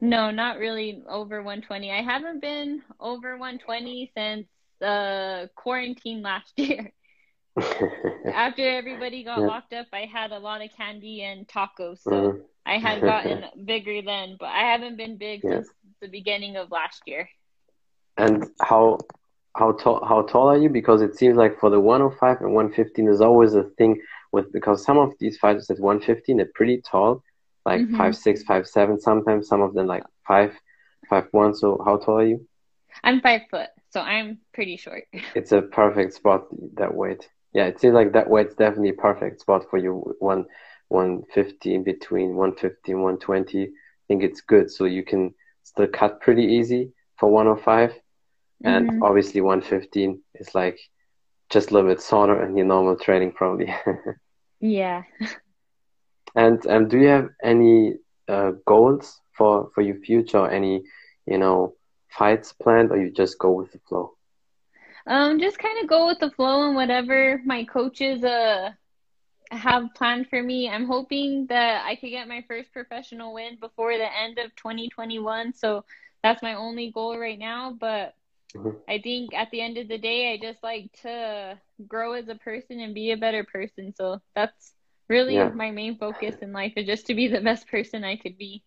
No, 0.00 0.30
not 0.30 0.58
really 0.58 1.02
over 1.08 1.38
120. 1.38 1.90
I 1.90 2.02
haven't 2.02 2.40
been 2.40 2.82
over 3.00 3.38
120 3.38 4.12
since 4.16 4.46
uh 4.82 5.46
quarantine 5.54 6.22
last 6.22 6.52
year. 6.56 6.92
After 8.26 8.68
everybody 8.68 9.24
got 9.24 9.40
yeah. 9.40 9.46
locked 9.46 9.72
up, 9.72 9.86
I 9.92 10.00
had 10.12 10.32
a 10.32 10.38
lot 10.38 10.62
of 10.62 10.70
candy 10.76 11.22
and 11.22 11.48
tacos, 11.48 12.02
so 12.02 12.10
mm. 12.10 12.40
I 12.66 12.78
had 12.78 13.00
gotten 13.00 13.44
bigger 13.64 14.02
then, 14.02 14.36
but 14.38 14.46
I 14.46 14.72
haven't 14.72 14.96
been 14.96 15.16
big 15.16 15.40
yeah. 15.42 15.50
since 15.50 15.68
the 16.02 16.08
beginning 16.08 16.56
of 16.56 16.70
last 16.70 17.02
year. 17.06 17.28
And 18.18 18.46
how 18.60 18.98
how 19.56 19.72
tall 19.72 20.04
how 20.04 20.22
tall 20.22 20.48
are 20.48 20.58
you? 20.58 20.68
Because 20.68 21.00
it 21.00 21.16
seems 21.16 21.36
like 21.36 21.58
for 21.58 21.70
the 21.70 21.80
105 21.80 22.42
and 22.42 22.52
115, 22.52 23.04
there's 23.06 23.22
always 23.22 23.54
a 23.54 23.64
thing 23.78 24.02
with 24.32 24.52
because 24.52 24.84
some 24.84 24.98
of 24.98 25.12
these 25.18 25.38
fighters 25.38 25.70
at 25.70 25.80
115 25.80 26.36
they're 26.36 26.46
pretty 26.54 26.82
tall, 26.82 27.22
like 27.66 27.82
mm-hmm. 27.82 27.98
five 27.98 28.16
six, 28.16 28.42
five 28.44 28.66
seven. 28.66 28.98
Sometimes 28.98 29.48
some 29.48 29.60
of 29.60 29.74
them 29.74 29.86
like 29.86 30.04
five 30.26 30.54
five 31.10 31.26
one. 31.32 31.54
So 31.54 31.82
how 31.84 31.98
tall 31.98 32.20
are 32.20 32.26
you? 32.26 32.46
I'm 33.04 33.20
five 33.20 33.42
foot, 33.50 33.68
so 33.90 34.00
I'm 34.00 34.38
pretty 34.54 34.78
short. 34.78 35.04
It's 35.34 35.52
a 35.52 35.60
perfect 35.60 36.14
spot 36.14 36.46
that 36.76 36.94
weight 36.94 37.28
yeah, 37.56 37.64
it 37.64 37.80
seems 37.80 37.94
like 37.94 38.12
that 38.12 38.28
weight's 38.28 38.54
definitely 38.54 38.90
a 38.90 39.00
perfect 39.00 39.40
spot 39.40 39.64
for 39.70 39.78
you. 39.78 40.14
One, 40.18 40.44
150 40.88 41.78
between 41.78 42.36
150 42.36 42.92
and 42.92 43.02
120. 43.02 43.62
I 43.62 43.68
think 44.06 44.22
it's 44.22 44.42
good. 44.42 44.70
So 44.70 44.84
you 44.84 45.02
can 45.02 45.32
still 45.62 45.86
cut 45.86 46.20
pretty 46.20 46.42
easy 46.42 46.92
for 47.18 47.30
105. 47.30 47.92
Mm-hmm. 47.92 48.66
And 48.66 49.02
obviously 49.02 49.40
115 49.40 50.22
is 50.34 50.54
like 50.54 50.78
just 51.48 51.70
a 51.70 51.72
little 51.72 51.88
bit 51.88 52.02
softer 52.02 52.42
and 52.42 52.58
your 52.58 52.66
normal 52.66 52.96
training 52.96 53.32
probably. 53.32 53.74
yeah. 54.60 55.04
And 56.36 56.64
um, 56.66 56.88
do 56.88 56.98
you 56.98 57.08
have 57.08 57.30
any 57.42 57.94
uh, 58.28 58.52
goals 58.66 59.20
for, 59.32 59.70
for 59.74 59.80
your 59.80 59.96
future? 60.00 60.46
Any, 60.46 60.84
you 61.26 61.38
know, 61.38 61.74
fights 62.10 62.52
planned 62.52 62.90
or 62.90 62.98
you 62.98 63.10
just 63.10 63.38
go 63.38 63.52
with 63.52 63.72
the 63.72 63.80
flow? 63.88 64.12
Um, 65.06 65.40
just 65.40 65.58
kind 65.58 65.82
of 65.82 65.88
go 65.88 66.06
with 66.06 66.18
the 66.18 66.30
flow 66.30 66.66
and 66.66 66.74
whatever 66.74 67.40
my 67.44 67.64
coaches 67.64 68.24
uh 68.24 68.72
have 69.52 69.94
planned 69.94 70.28
for 70.28 70.42
me. 70.42 70.68
I'm 70.68 70.86
hoping 70.86 71.46
that 71.46 71.84
I 71.84 71.96
could 71.96 72.10
get 72.10 72.28
my 72.28 72.44
first 72.48 72.72
professional 72.72 73.34
win 73.34 73.56
before 73.60 73.96
the 73.96 74.08
end 74.18 74.38
of 74.38 74.54
2021. 74.56 75.54
So 75.54 75.84
that's 76.22 76.42
my 76.42 76.54
only 76.54 76.90
goal 76.90 77.18
right 77.18 77.38
now. 77.38 77.76
But 77.78 78.14
mm-hmm. 78.54 78.76
I 78.88 78.98
think 78.98 79.34
at 79.34 79.50
the 79.50 79.60
end 79.60 79.78
of 79.78 79.88
the 79.88 79.98
day, 79.98 80.32
I 80.32 80.44
just 80.44 80.62
like 80.62 80.90
to 81.02 81.58
grow 81.86 82.14
as 82.14 82.28
a 82.28 82.34
person 82.34 82.80
and 82.80 82.94
be 82.94 83.12
a 83.12 83.16
better 83.16 83.44
person. 83.44 83.94
So 83.96 84.20
that's 84.34 84.72
really 85.08 85.34
yeah. 85.34 85.48
my 85.48 85.70
main 85.70 85.96
focus 85.96 86.36
in 86.40 86.52
life 86.52 86.72
is 86.76 86.86
just 86.86 87.06
to 87.06 87.14
be 87.14 87.28
the 87.28 87.40
best 87.40 87.68
person 87.68 88.04
I 88.04 88.16
could 88.16 88.36
be. 88.38 88.62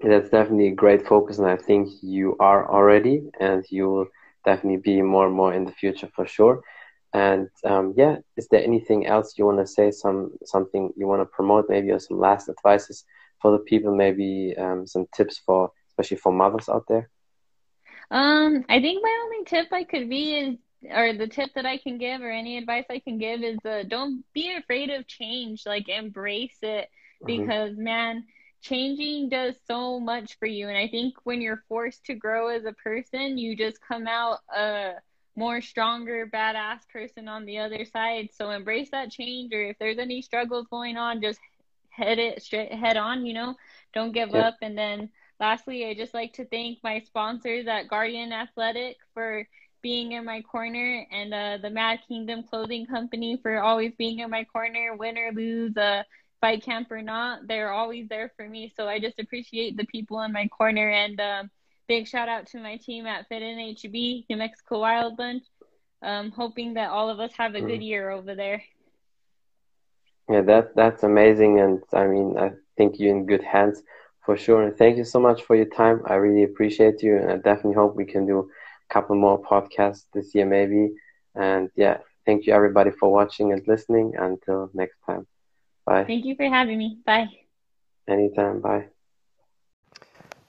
That's 0.00 0.30
definitely 0.30 0.68
a 0.68 0.74
great 0.74 1.06
focus, 1.06 1.38
and 1.38 1.48
I 1.48 1.56
think 1.56 1.88
you 2.02 2.36
are 2.40 2.68
already, 2.70 3.30
and 3.38 3.64
you 3.70 3.88
will 3.88 4.06
definitely 4.44 4.80
be 4.80 5.00
more 5.00 5.26
and 5.26 5.34
more 5.34 5.54
in 5.54 5.64
the 5.64 5.72
future 5.72 6.08
for 6.14 6.26
sure. 6.26 6.62
And 7.14 7.48
um, 7.64 7.94
yeah, 7.96 8.16
is 8.36 8.48
there 8.48 8.64
anything 8.64 9.06
else 9.06 9.34
you 9.36 9.46
want 9.46 9.58
to 9.58 9.66
say? 9.66 9.90
Some 9.90 10.32
something 10.44 10.92
you 10.96 11.06
want 11.06 11.20
to 11.20 11.26
promote, 11.26 11.66
maybe, 11.68 11.90
or 11.90 11.98
some 11.98 12.18
last 12.18 12.48
advices 12.48 13.04
for 13.40 13.52
the 13.52 13.58
people? 13.58 13.94
Maybe 13.94 14.54
um, 14.58 14.86
some 14.86 15.06
tips 15.14 15.38
for, 15.44 15.70
especially 15.90 16.16
for 16.16 16.32
mothers 16.32 16.68
out 16.68 16.84
there. 16.88 17.10
Um, 18.10 18.64
I 18.68 18.80
think 18.80 19.02
my 19.02 19.20
only 19.24 19.44
tip 19.44 19.68
I 19.72 19.84
could 19.84 20.08
be 20.08 20.34
is, 20.34 20.58
or 20.90 21.12
the 21.12 21.28
tip 21.28 21.50
that 21.54 21.66
I 21.66 21.78
can 21.78 21.98
give, 21.98 22.20
or 22.20 22.30
any 22.30 22.58
advice 22.58 22.86
I 22.90 22.98
can 22.98 23.18
give 23.18 23.42
is, 23.42 23.58
uh, 23.64 23.84
don't 23.88 24.24
be 24.32 24.54
afraid 24.56 24.90
of 24.90 25.06
change. 25.06 25.64
Like 25.66 25.88
embrace 25.88 26.58
it, 26.62 26.88
mm-hmm. 27.22 27.26
because 27.26 27.72
mm-hmm. 27.72 27.84
man 27.84 28.24
changing 28.60 29.28
does 29.28 29.56
so 29.66 29.98
much 29.98 30.38
for 30.38 30.46
you. 30.46 30.68
And 30.68 30.76
I 30.78 30.88
think 30.88 31.14
when 31.24 31.40
you're 31.40 31.64
forced 31.68 32.04
to 32.06 32.14
grow 32.14 32.48
as 32.48 32.64
a 32.64 32.72
person, 32.72 33.36
you 33.36 33.56
just 33.56 33.80
come 33.80 34.06
out 34.06 34.38
a 34.54 34.92
more 35.34 35.60
stronger, 35.60 36.30
badass 36.32 36.86
person 36.92 37.26
on 37.26 37.44
the 37.44 37.58
other 37.58 37.84
side. 37.84 38.28
So 38.32 38.50
embrace 38.50 38.90
that 38.90 39.10
change, 39.10 39.52
or 39.52 39.62
if 39.62 39.78
there's 39.78 39.98
any 39.98 40.22
struggles 40.22 40.66
going 40.70 40.96
on, 40.96 41.22
just 41.22 41.40
head 41.88 42.18
it 42.18 42.42
straight 42.42 42.72
head 42.72 42.96
on, 42.96 43.26
you 43.26 43.34
know, 43.34 43.54
don't 43.94 44.12
give 44.12 44.30
yeah. 44.30 44.48
up. 44.48 44.58
And 44.62 44.76
then 44.78 45.10
lastly, 45.40 45.86
I 45.86 45.94
just 45.94 46.14
like 46.14 46.34
to 46.34 46.44
thank 46.44 46.78
my 46.84 47.00
sponsors 47.00 47.66
at 47.66 47.88
Guardian 47.88 48.32
Athletic 48.32 48.96
for 49.12 49.46
being 49.82 50.12
in 50.12 50.24
my 50.24 50.42
corner 50.42 51.06
and 51.10 51.34
uh, 51.34 51.58
the 51.60 51.70
Mad 51.70 52.00
Kingdom 52.06 52.44
Clothing 52.44 52.86
Company 52.86 53.38
for 53.42 53.60
always 53.60 53.92
being 53.98 54.20
in 54.20 54.30
my 54.30 54.44
corner, 54.44 54.94
win 54.96 55.18
or 55.18 55.32
lose. 55.32 55.76
Uh, 55.76 56.02
fight 56.42 56.62
camp 56.62 56.90
or 56.90 57.00
not, 57.00 57.46
they're 57.46 57.70
always 57.70 58.08
there 58.08 58.32
for 58.36 58.46
me. 58.46 58.70
So 58.76 58.88
I 58.88 58.98
just 58.98 59.18
appreciate 59.18 59.76
the 59.76 59.86
people 59.86 60.20
in 60.22 60.32
my 60.32 60.48
corner. 60.48 60.90
And 60.90 61.18
um, 61.20 61.50
big 61.86 62.06
shout 62.06 62.28
out 62.28 62.48
to 62.48 62.58
my 62.58 62.76
team 62.76 63.06
at 63.06 63.28
Fit 63.28 63.42
NHB, 63.42 64.26
New 64.28 64.36
Mexico 64.36 64.80
Wild 64.80 65.16
Bunch. 65.16 65.44
um, 66.02 66.32
hoping 66.32 66.74
that 66.74 66.90
all 66.90 67.08
of 67.08 67.20
us 67.20 67.32
have 67.38 67.54
a 67.54 67.60
mm. 67.60 67.66
good 67.68 67.82
year 67.82 68.10
over 68.10 68.34
there. 68.34 68.62
Yeah, 70.28 70.42
that 70.42 70.74
that's 70.74 71.02
amazing, 71.02 71.60
and 71.60 71.82
I 71.92 72.06
mean, 72.06 72.38
I 72.38 72.52
think 72.76 72.98
you're 72.98 73.14
in 73.14 73.26
good 73.26 73.42
hands 73.42 73.82
for 74.24 74.36
sure. 74.36 74.62
And 74.62 74.76
thank 74.76 74.96
you 74.96 75.04
so 75.04 75.20
much 75.20 75.42
for 75.42 75.56
your 75.56 75.66
time. 75.66 76.02
I 76.06 76.14
really 76.14 76.44
appreciate 76.44 77.02
you, 77.02 77.16
and 77.16 77.30
I 77.30 77.36
definitely 77.36 77.74
hope 77.74 77.96
we 77.96 78.04
can 78.04 78.26
do 78.26 78.50
couple 78.92 79.16
more 79.16 79.40
podcasts 79.42 80.06
this 80.14 80.34
year, 80.34 80.46
maybe. 80.46 80.90
And 81.34 81.70
yeah, 81.76 81.98
thank 82.26 82.46
you 82.46 82.54
everybody 82.54 82.90
for 82.90 83.12
watching 83.12 83.52
and 83.52 83.62
listening. 83.66 84.12
Until 84.18 84.70
next 84.74 84.98
time, 85.06 85.26
bye. 85.86 86.08
Thank 86.08 86.24
you 86.24 86.36
for 86.36 86.46
having 86.48 86.78
me. 86.78 86.98
Bye. 87.06 87.28
Anytime. 88.08 88.60
Bye. 88.60 88.88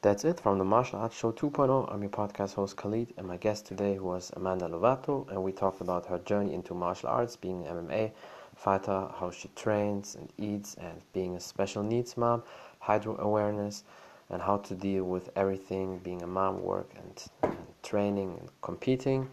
That's 0.02 0.24
it 0.26 0.40
from 0.40 0.58
the 0.60 0.66
Martial 0.66 1.00
Arts 1.00 1.16
Show 1.16 1.32
2.0. 1.32 1.92
I'm 1.92 2.02
your 2.02 2.10
podcast 2.12 2.56
host 2.56 2.76
Khalid, 2.78 3.14
and 3.18 3.28
my 3.28 3.38
guest 3.38 3.66
today 3.66 4.00
was 4.00 4.32
Amanda 4.36 4.68
Lovato, 4.68 5.30
and 5.30 5.44
we 5.44 5.52
talked 5.52 5.82
about 5.82 6.08
her 6.08 6.20
journey 6.20 6.54
into 6.54 6.74
martial 6.74 7.10
arts, 7.10 7.36
being 7.36 7.66
an 7.66 7.78
MMA 7.78 8.12
fighter, 8.56 9.10
how 9.20 9.32
she 9.32 9.50
trains 9.56 10.16
and 10.16 10.32
eats, 10.38 10.76
and 10.76 11.02
being 11.14 11.36
a 11.36 11.40
special 11.40 11.84
needs 11.84 12.18
mom, 12.18 12.44
hydro 12.80 13.18
awareness, 13.20 13.84
and 14.30 14.42
how 14.44 14.58
to 14.58 14.76
deal 14.76 15.04
with 15.06 15.30
everything 15.36 16.00
being 16.00 16.22
a 16.22 16.28
mom, 16.28 16.62
work, 16.62 16.90
and, 16.98 17.26
and 17.44 17.63
training 17.84 18.38
and 18.40 18.50
competing, 18.62 19.30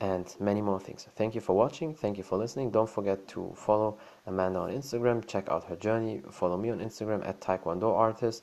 and 0.00 0.34
many 0.40 0.60
more 0.60 0.80
things. 0.80 1.06
Thank 1.16 1.34
you 1.34 1.40
for 1.40 1.54
watching. 1.56 1.94
Thank 1.94 2.18
you 2.18 2.24
for 2.24 2.36
listening. 2.36 2.70
Don't 2.70 2.90
forget 2.90 3.26
to 3.28 3.52
follow 3.56 3.98
Amanda 4.26 4.58
on 4.58 4.70
Instagram. 4.70 5.26
Check 5.26 5.48
out 5.48 5.64
her 5.64 5.76
journey. 5.76 6.20
Follow 6.30 6.56
me 6.56 6.70
on 6.70 6.80
Instagram 6.80 7.26
at 7.26 7.40
Taekwondo 7.40 7.94
Artist 7.94 8.42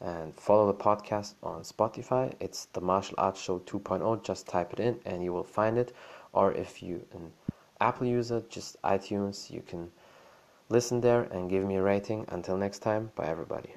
and 0.00 0.34
follow 0.34 0.66
the 0.66 0.74
podcast 0.74 1.34
on 1.42 1.62
Spotify. 1.62 2.32
It's 2.40 2.66
the 2.72 2.80
Martial 2.80 3.14
Arts 3.18 3.40
Show 3.40 3.58
2.0. 3.60 4.22
Just 4.24 4.46
type 4.46 4.72
it 4.72 4.80
in 4.80 4.98
and 5.04 5.22
you 5.22 5.32
will 5.32 5.44
find 5.44 5.76
it. 5.78 5.94
Or 6.32 6.52
if 6.52 6.82
you 6.82 7.04
an 7.12 7.32
Apple 7.80 8.06
user, 8.06 8.42
just 8.48 8.80
iTunes, 8.82 9.50
you 9.50 9.62
can 9.66 9.90
listen 10.68 11.00
there 11.00 11.22
and 11.24 11.50
give 11.50 11.64
me 11.64 11.76
a 11.76 11.82
rating. 11.82 12.24
Until 12.28 12.56
next 12.56 12.78
time, 12.78 13.10
bye 13.16 13.26
everybody. 13.26 13.74